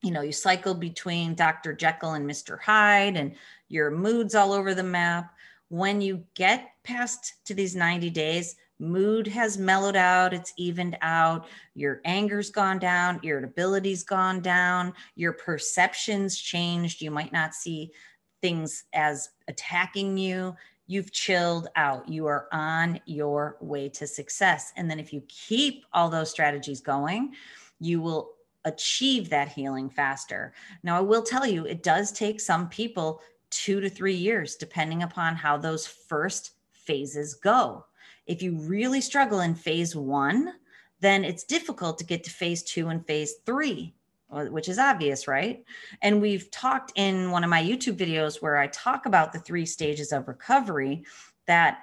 you 0.03 0.11
know, 0.11 0.21
you 0.21 0.31
cycle 0.31 0.75
between 0.75 1.33
Dr. 1.33 1.73
Jekyll 1.73 2.13
and 2.13 2.29
Mr. 2.29 2.59
Hyde, 2.61 3.17
and 3.17 3.33
your 3.67 3.89
mood's 3.89 4.35
all 4.35 4.53
over 4.53 4.75
the 4.75 4.83
map. 4.83 5.33
When 5.69 5.99
you 5.99 6.23
get 6.35 6.69
past 6.83 7.43
to 7.45 7.55
these 7.55 7.75
90 7.75 8.11
days, 8.11 8.57
mood 8.77 9.25
has 9.25 9.57
mellowed 9.57 9.95
out, 9.95 10.35
it's 10.35 10.53
evened 10.55 10.99
out, 11.01 11.47
your 11.73 11.99
anger's 12.05 12.51
gone 12.51 12.77
down, 12.77 13.19
irritability's 13.23 14.03
gone 14.03 14.39
down, 14.41 14.93
your 15.15 15.33
perceptions 15.33 16.37
changed. 16.37 17.01
You 17.01 17.09
might 17.09 17.33
not 17.33 17.55
see 17.55 17.91
things 18.39 18.83
as 18.93 19.29
attacking 19.47 20.15
you 20.15 20.55
you've 20.87 21.11
chilled 21.11 21.67
out. 21.75 22.07
You 22.09 22.25
are 22.27 22.47
on 22.51 22.99
your 23.05 23.57
way 23.59 23.89
to 23.89 24.07
success. 24.07 24.71
And 24.75 24.89
then 24.89 24.99
if 24.99 25.13
you 25.13 25.21
keep 25.27 25.85
all 25.93 26.09
those 26.09 26.31
strategies 26.31 26.81
going, 26.81 27.33
you 27.79 28.01
will 28.01 28.31
achieve 28.65 29.29
that 29.29 29.49
healing 29.49 29.89
faster. 29.89 30.53
Now, 30.83 30.97
I 30.97 31.01
will 31.01 31.23
tell 31.23 31.45
you, 31.45 31.65
it 31.65 31.83
does 31.83 32.11
take 32.11 32.41
some 32.41 32.67
people 32.69 33.21
two 33.49 33.79
to 33.79 33.89
three 33.89 34.15
years, 34.15 34.55
depending 34.55 35.03
upon 35.03 35.35
how 35.35 35.57
those 35.57 35.87
first 35.87 36.51
phases 36.71 37.33
go. 37.33 37.85
If 38.25 38.41
you 38.41 38.57
really 38.57 38.99
struggle 38.99 39.41
in 39.41 39.55
phase 39.55 39.95
one, 39.95 40.53
then 40.99 41.23
it's 41.23 41.43
difficult 41.43 41.97
to 41.99 42.05
get 42.05 42.23
to 42.23 42.29
phase 42.29 42.63
two 42.63 42.89
and 42.89 43.05
phase 43.05 43.35
three, 43.45 43.93
Uh, 44.29 44.43
which 44.45 44.67
is 44.67 44.77
obvious, 44.77 45.25
right? 45.25 45.63
And 46.01 46.21
we've 46.21 46.51
talked 46.51 46.91
in 46.95 47.31
one 47.31 47.45
of 47.45 47.49
my 47.49 47.63
YouTube 47.63 47.95
videos 47.95 48.41
where 48.41 48.57
I 48.57 48.67
talk 48.67 49.05
about 49.05 49.31
the 49.31 49.39
three 49.39 49.65
stages 49.65 50.11
of 50.11 50.27
recovery 50.27 51.05
that 51.45 51.79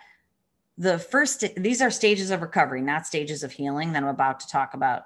the 0.77 0.99
first, 0.99 1.43
these 1.57 1.81
are 1.81 1.91
stages 1.91 2.31
of 2.31 2.43
recovery, 2.43 2.83
not 2.83 3.07
stages 3.07 3.45
of 3.45 3.53
healing 3.53 3.93
that 3.93 4.03
I'm 4.03 4.11
about 4.11 4.41
to 4.41 4.49
talk 4.49 4.75
about. 4.75 5.05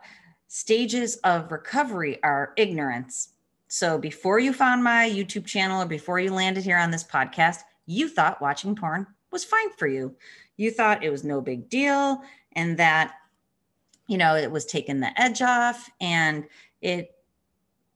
Stages 0.48 1.14
of 1.22 1.52
recovery 1.52 2.20
are 2.24 2.54
ignorance. 2.56 3.28
So 3.68 3.98
before 3.98 4.40
you 4.40 4.52
found 4.52 4.82
my 4.82 5.08
YouTube 5.08 5.46
channel 5.46 5.80
or 5.80 5.86
before 5.86 6.18
you 6.18 6.32
landed 6.32 6.64
here 6.64 6.78
on 6.78 6.90
this 6.90 7.04
podcast, 7.04 7.60
you 7.86 8.08
thought 8.08 8.42
watching 8.42 8.74
porn 8.74 9.06
was 9.30 9.44
fine 9.44 9.70
for 9.76 9.86
you. 9.86 10.16
You 10.56 10.72
thought 10.72 11.04
it 11.04 11.10
was 11.10 11.22
no 11.22 11.40
big 11.40 11.68
deal 11.68 12.20
and 12.54 12.76
that, 12.78 13.14
you 14.08 14.18
know, 14.18 14.34
it 14.34 14.50
was 14.50 14.64
taking 14.64 14.98
the 14.98 15.20
edge 15.20 15.40
off 15.40 15.88
and 16.00 16.44
it, 16.80 17.14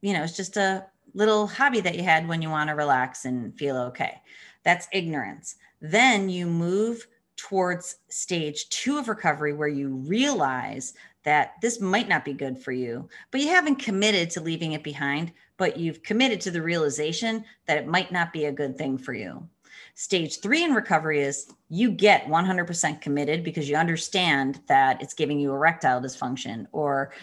you 0.03 0.11
know, 0.11 0.21
it's 0.21 0.35
just 0.35 0.57
a 0.57 0.85
little 1.13 1.47
hobby 1.47 1.79
that 1.79 1.95
you 1.95 2.03
had 2.03 2.27
when 2.27 2.41
you 2.41 2.49
want 2.49 2.69
to 2.69 2.75
relax 2.75 3.23
and 3.23 3.57
feel 3.57 3.77
okay. 3.77 4.21
That's 4.63 4.89
ignorance. 4.91 5.55
Then 5.81 6.27
you 6.27 6.45
move 6.45 7.07
towards 7.37 7.95
stage 8.09 8.67
two 8.67 8.97
of 8.97 9.07
recovery 9.07 9.53
where 9.53 9.69
you 9.69 9.89
realize 9.89 10.93
that 11.23 11.53
this 11.61 11.79
might 11.79 12.09
not 12.09 12.25
be 12.25 12.33
good 12.33 12.57
for 12.59 12.73
you, 12.73 13.07
but 13.31 13.39
you 13.39 13.47
haven't 13.47 13.77
committed 13.77 14.29
to 14.31 14.41
leaving 14.41 14.73
it 14.73 14.83
behind, 14.83 15.31
but 15.55 15.77
you've 15.77 16.03
committed 16.03 16.41
to 16.41 16.51
the 16.51 16.61
realization 16.61 17.45
that 17.65 17.77
it 17.77 17.87
might 17.87 18.11
not 18.11 18.33
be 18.33 18.45
a 18.45 18.51
good 18.51 18.77
thing 18.77 18.97
for 18.97 19.13
you. 19.13 19.47
Stage 19.95 20.41
three 20.41 20.65
in 20.65 20.73
recovery 20.73 21.21
is 21.21 21.53
you 21.69 21.89
get 21.91 22.25
100% 22.25 22.99
committed 22.99 23.41
because 23.41 23.69
you 23.69 23.77
understand 23.77 24.59
that 24.67 25.01
it's 25.01 25.13
giving 25.13 25.39
you 25.39 25.53
erectile 25.53 26.01
dysfunction 26.01 26.67
or 26.73 27.13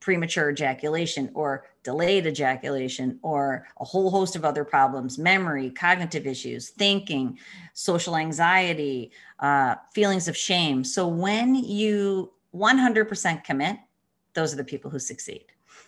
premature 0.00 0.50
ejaculation 0.50 1.30
or 1.34 1.64
delayed 1.88 2.26
ejaculation 2.26 3.18
or 3.22 3.66
a 3.80 3.84
whole 3.84 4.10
host 4.10 4.36
of 4.36 4.44
other 4.44 4.62
problems 4.62 5.16
memory 5.16 5.70
cognitive 5.70 6.26
issues 6.26 6.68
thinking 6.68 7.38
social 7.72 8.14
anxiety 8.14 9.10
uh, 9.38 9.74
feelings 9.94 10.28
of 10.28 10.36
shame 10.36 10.84
so 10.84 11.08
when 11.08 11.54
you 11.54 12.30
100% 12.54 13.42
commit 13.42 13.78
those 14.34 14.52
are 14.52 14.58
the 14.58 14.72
people 14.72 14.90
who 14.90 14.98
succeed 14.98 15.46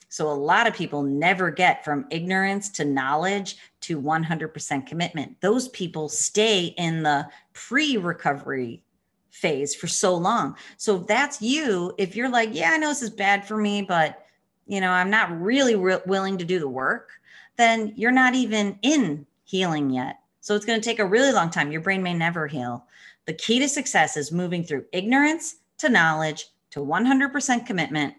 so 0.09 0.31
a 0.31 0.33
lot 0.33 0.67
of 0.67 0.73
people 0.73 1.03
never 1.03 1.51
get 1.51 1.85
from 1.85 2.07
ignorance 2.11 2.71
to 2.71 2.83
knowledge 2.87 3.59
to 3.83 4.01
100% 4.01 4.87
commitment 4.87 5.39
those 5.43 5.69
people 5.69 6.09
stay 6.09 6.75
in 6.79 7.03
the 7.03 7.29
pre-recovery 7.53 8.83
phase 9.31 9.75
for 9.75 9.87
so 9.87 10.17
long. 10.17 10.57
So 10.77 10.97
if 10.97 11.07
that's 11.07 11.41
you. 11.41 11.95
If 11.99 12.17
you're 12.17 12.29
like, 12.29 12.51
yeah, 12.53 12.73
I 12.75 12.79
know 12.79 12.89
this 12.89 13.01
is 13.01 13.11
bad 13.11 13.47
for 13.47 13.57
me, 13.57 13.81
but 13.81 14.25
you 14.71 14.81
know, 14.81 14.93
I'm 14.93 15.11
not 15.11 15.37
really 15.41 15.75
re- 15.75 15.99
willing 16.07 16.39
to 16.39 16.45
do 16.45 16.61
the 16.61 16.69
work, 16.69 17.11
then 17.57 17.93
you're 17.97 18.13
not 18.13 18.37
even 18.37 18.79
in 18.83 19.27
healing 19.43 19.91
yet. 19.91 20.21
So 20.41 20.55
it's 20.55 20.65
going 20.65 20.81
to 20.81 20.85
take 20.85 21.01
a 21.01 21.05
really 21.05 21.33
long 21.33 21.51
time. 21.51 21.73
Your 21.73 21.81
brain 21.81 22.05
may 22.05 22.15
never 22.15 22.47
heal. 22.47 22.87
The 23.27 23.33
key 23.33 23.59
to 23.59 23.69
success 23.69 24.17
is 24.17 24.31
moving 24.31 24.63
through 24.63 24.87
ignorance 24.93 25.57
to 25.79 25.89
knowledge 25.89 26.47
to 26.71 26.79
100% 26.79 27.67
commitment, 27.67 28.15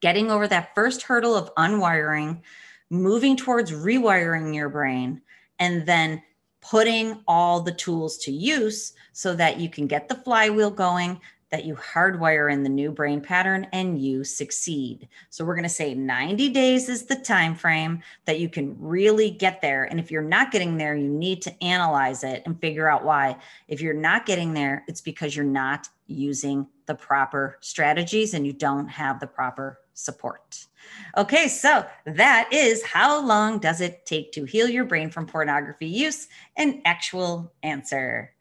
getting 0.00 0.30
over 0.30 0.48
that 0.48 0.74
first 0.74 1.02
hurdle 1.02 1.36
of 1.36 1.54
unwiring, 1.56 2.40
moving 2.88 3.36
towards 3.36 3.70
rewiring 3.70 4.54
your 4.54 4.70
brain, 4.70 5.20
and 5.58 5.84
then 5.84 6.22
putting 6.62 7.22
all 7.28 7.60
the 7.60 7.74
tools 7.74 8.16
to 8.16 8.32
use 8.32 8.94
so 9.12 9.34
that 9.34 9.60
you 9.60 9.68
can 9.68 9.86
get 9.86 10.08
the 10.08 10.14
flywheel 10.14 10.70
going 10.70 11.20
that 11.50 11.64
you 11.64 11.74
hardwire 11.74 12.52
in 12.52 12.62
the 12.62 12.68
new 12.68 12.90
brain 12.90 13.20
pattern 13.20 13.66
and 13.72 14.00
you 14.00 14.24
succeed. 14.24 15.08
So 15.28 15.44
we're 15.44 15.54
going 15.54 15.62
to 15.64 15.68
say 15.68 15.94
90 15.94 16.48
days 16.50 16.88
is 16.88 17.04
the 17.04 17.16
time 17.16 17.54
frame 17.54 18.02
that 18.24 18.38
you 18.38 18.48
can 18.48 18.76
really 18.78 19.30
get 19.30 19.60
there. 19.60 19.84
And 19.84 19.98
if 20.00 20.10
you're 20.10 20.22
not 20.22 20.50
getting 20.50 20.76
there 20.76 20.94
you 20.96 21.08
need 21.08 21.42
to 21.42 21.62
analyze 21.62 22.24
it 22.24 22.42
and 22.46 22.60
figure 22.60 22.88
out 22.88 23.04
why. 23.04 23.36
If 23.68 23.80
you're 23.80 23.94
not 23.94 24.26
getting 24.26 24.54
there 24.54 24.84
it's 24.86 25.00
because 25.00 25.36
you're 25.36 25.44
not 25.44 25.88
using 26.06 26.66
the 26.86 26.94
proper 26.94 27.58
strategies 27.60 28.34
and 28.34 28.46
you 28.46 28.52
don't 28.52 28.88
have 28.88 29.20
the 29.20 29.26
proper 29.26 29.80
support 29.94 30.66
Okay, 31.16 31.48
so 31.48 31.84
that 32.06 32.48
is 32.52 32.84
how 32.84 33.24
long 33.24 33.58
does 33.58 33.80
it 33.80 34.06
take 34.06 34.32
to 34.32 34.44
heal 34.44 34.68
your 34.68 34.84
brain 34.84 35.10
from 35.10 35.26
pornography 35.26 35.86
use? 35.86 36.28
An 36.56 36.82
actual 36.84 37.52
answer. 37.62 38.32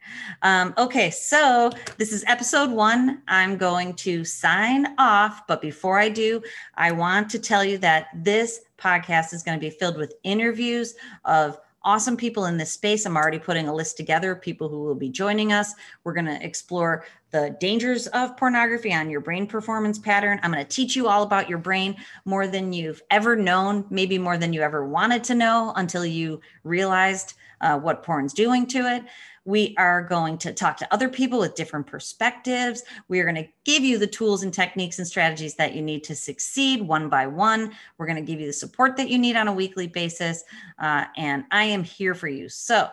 Um, 0.42 0.74
okay, 0.78 1.10
so 1.10 1.72
this 1.98 2.12
is 2.12 2.24
episode 2.28 2.70
one. 2.70 3.22
I'm 3.28 3.58
going 3.58 3.94
to 3.96 4.24
sign 4.24 4.96
off, 4.98 5.48
but 5.48 5.62
before 5.62 6.00
I 6.00 6.10
do, 6.10 6.42
I 6.76 6.92
want 6.92 7.30
to 7.32 7.40
tell 7.40 7.64
you 7.64 7.78
that 7.80 8.08
this 8.14 8.62
podcast 8.78 9.34
is 9.34 9.44
going 9.44 9.60
to 9.60 9.64
be 9.64 9.70
filled 9.70 9.98
with 9.98 10.14
interviews 10.24 10.96
of 11.26 11.60
awesome 11.84 12.18
people 12.18 12.46
in 12.46 12.58
this 12.58 12.72
space. 12.72 13.06
I'm 13.06 13.18
already 13.18 13.40
putting 13.40 13.68
a 13.68 13.74
list 13.74 13.98
together 13.98 14.32
of 14.32 14.42
people 14.42 14.70
who 14.70 14.84
will 14.84 14.96
be 14.96 15.10
joining 15.10 15.54
us. 15.54 15.74
We're 16.04 16.14
going 16.14 16.26
to 16.26 16.46
explore 16.46 17.06
the 17.32 17.56
dangers 17.60 18.08
of 18.08 18.36
pornography 18.38 18.94
on 18.94 19.10
your 19.10 19.22
brain 19.22 19.46
performance 19.46 20.00
pattern. 20.00 20.40
I'm 20.42 20.52
going 20.52 20.66
to 20.66 20.70
teach 20.70 20.96
you 20.96 21.08
all 21.08 21.24
about 21.24 21.50
your 21.50 21.60
brain 21.60 21.96
more 22.26 22.48
than 22.48 22.74
you've 22.74 23.02
ever 23.12 23.36
known, 23.36 23.86
maybe 23.90 24.18
more 24.18 24.38
than 24.38 24.52
you 24.52 24.62
ever 24.62 24.86
wanted 24.86 25.24
to 25.26 25.36
know 25.36 25.74
until 25.76 26.06
you 26.06 26.42
realized 26.64 27.36
uh, 27.62 27.78
what 27.78 28.04
porn's 28.04 28.34
doing 28.34 28.66
to 28.68 28.80
it. 28.80 29.04
We 29.50 29.74
are 29.80 30.04
going 30.04 30.38
to 30.40 30.54
talk 30.54 30.78
to 30.78 30.94
other 30.94 31.10
people 31.10 31.40
with 31.40 31.56
different 31.56 31.88
perspectives. 31.88 32.84
We 33.08 33.20
are 33.20 33.24
going 33.24 33.44
to 33.44 33.50
give 33.66 33.84
you 33.84 33.98
the 33.98 34.06
tools 34.06 34.44
and 34.44 34.54
techniques 34.54 35.00
and 35.00 35.08
strategies 35.08 35.56
that 35.56 35.74
you 35.74 35.82
need 35.82 36.04
to 36.04 36.16
succeed 36.16 36.84
one 36.84 37.10
by 37.10 37.26
one. 37.26 37.72
We're 37.98 38.06
going 38.06 38.24
to 38.24 38.32
give 38.32 38.40
you 38.40 38.46
the 38.46 38.54
support 38.54 38.96
that 38.98 39.10
you 39.10 39.18
need 39.18 39.36
on 39.36 39.48
a 39.48 39.52
weekly 39.52 39.88
basis. 39.88 40.44
Uh, 40.78 41.06
and 41.18 41.46
I 41.50 41.64
am 41.64 41.84
here 41.84 42.14
for 42.14 42.28
you. 42.28 42.48
So, 42.48 42.90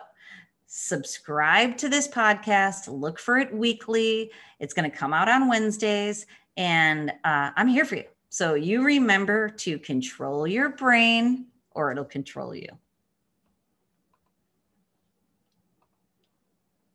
subscribe 0.65 1.77
to 1.77 1.89
this 1.89 2.07
podcast, 2.07 2.87
look 2.87 3.19
for 3.19 3.37
it 3.37 3.53
weekly. 3.53 4.31
It's 4.59 4.73
going 4.73 4.89
to 4.89 4.97
come 4.97 5.13
out 5.13 5.29
on 5.29 5.47
Wednesdays, 5.47 6.25
and 6.57 7.11
uh, 7.23 7.51
I'm 7.55 7.67
here 7.67 7.85
for 7.85 7.97
you. 7.97 8.05
So, 8.29 8.55
you 8.55 8.83
remember 8.83 9.47
to 9.49 9.77
control 9.77 10.47
your 10.47 10.69
brain 10.69 11.45
or 11.69 11.91
it'll 11.91 12.03
control 12.03 12.55
you. 12.55 12.69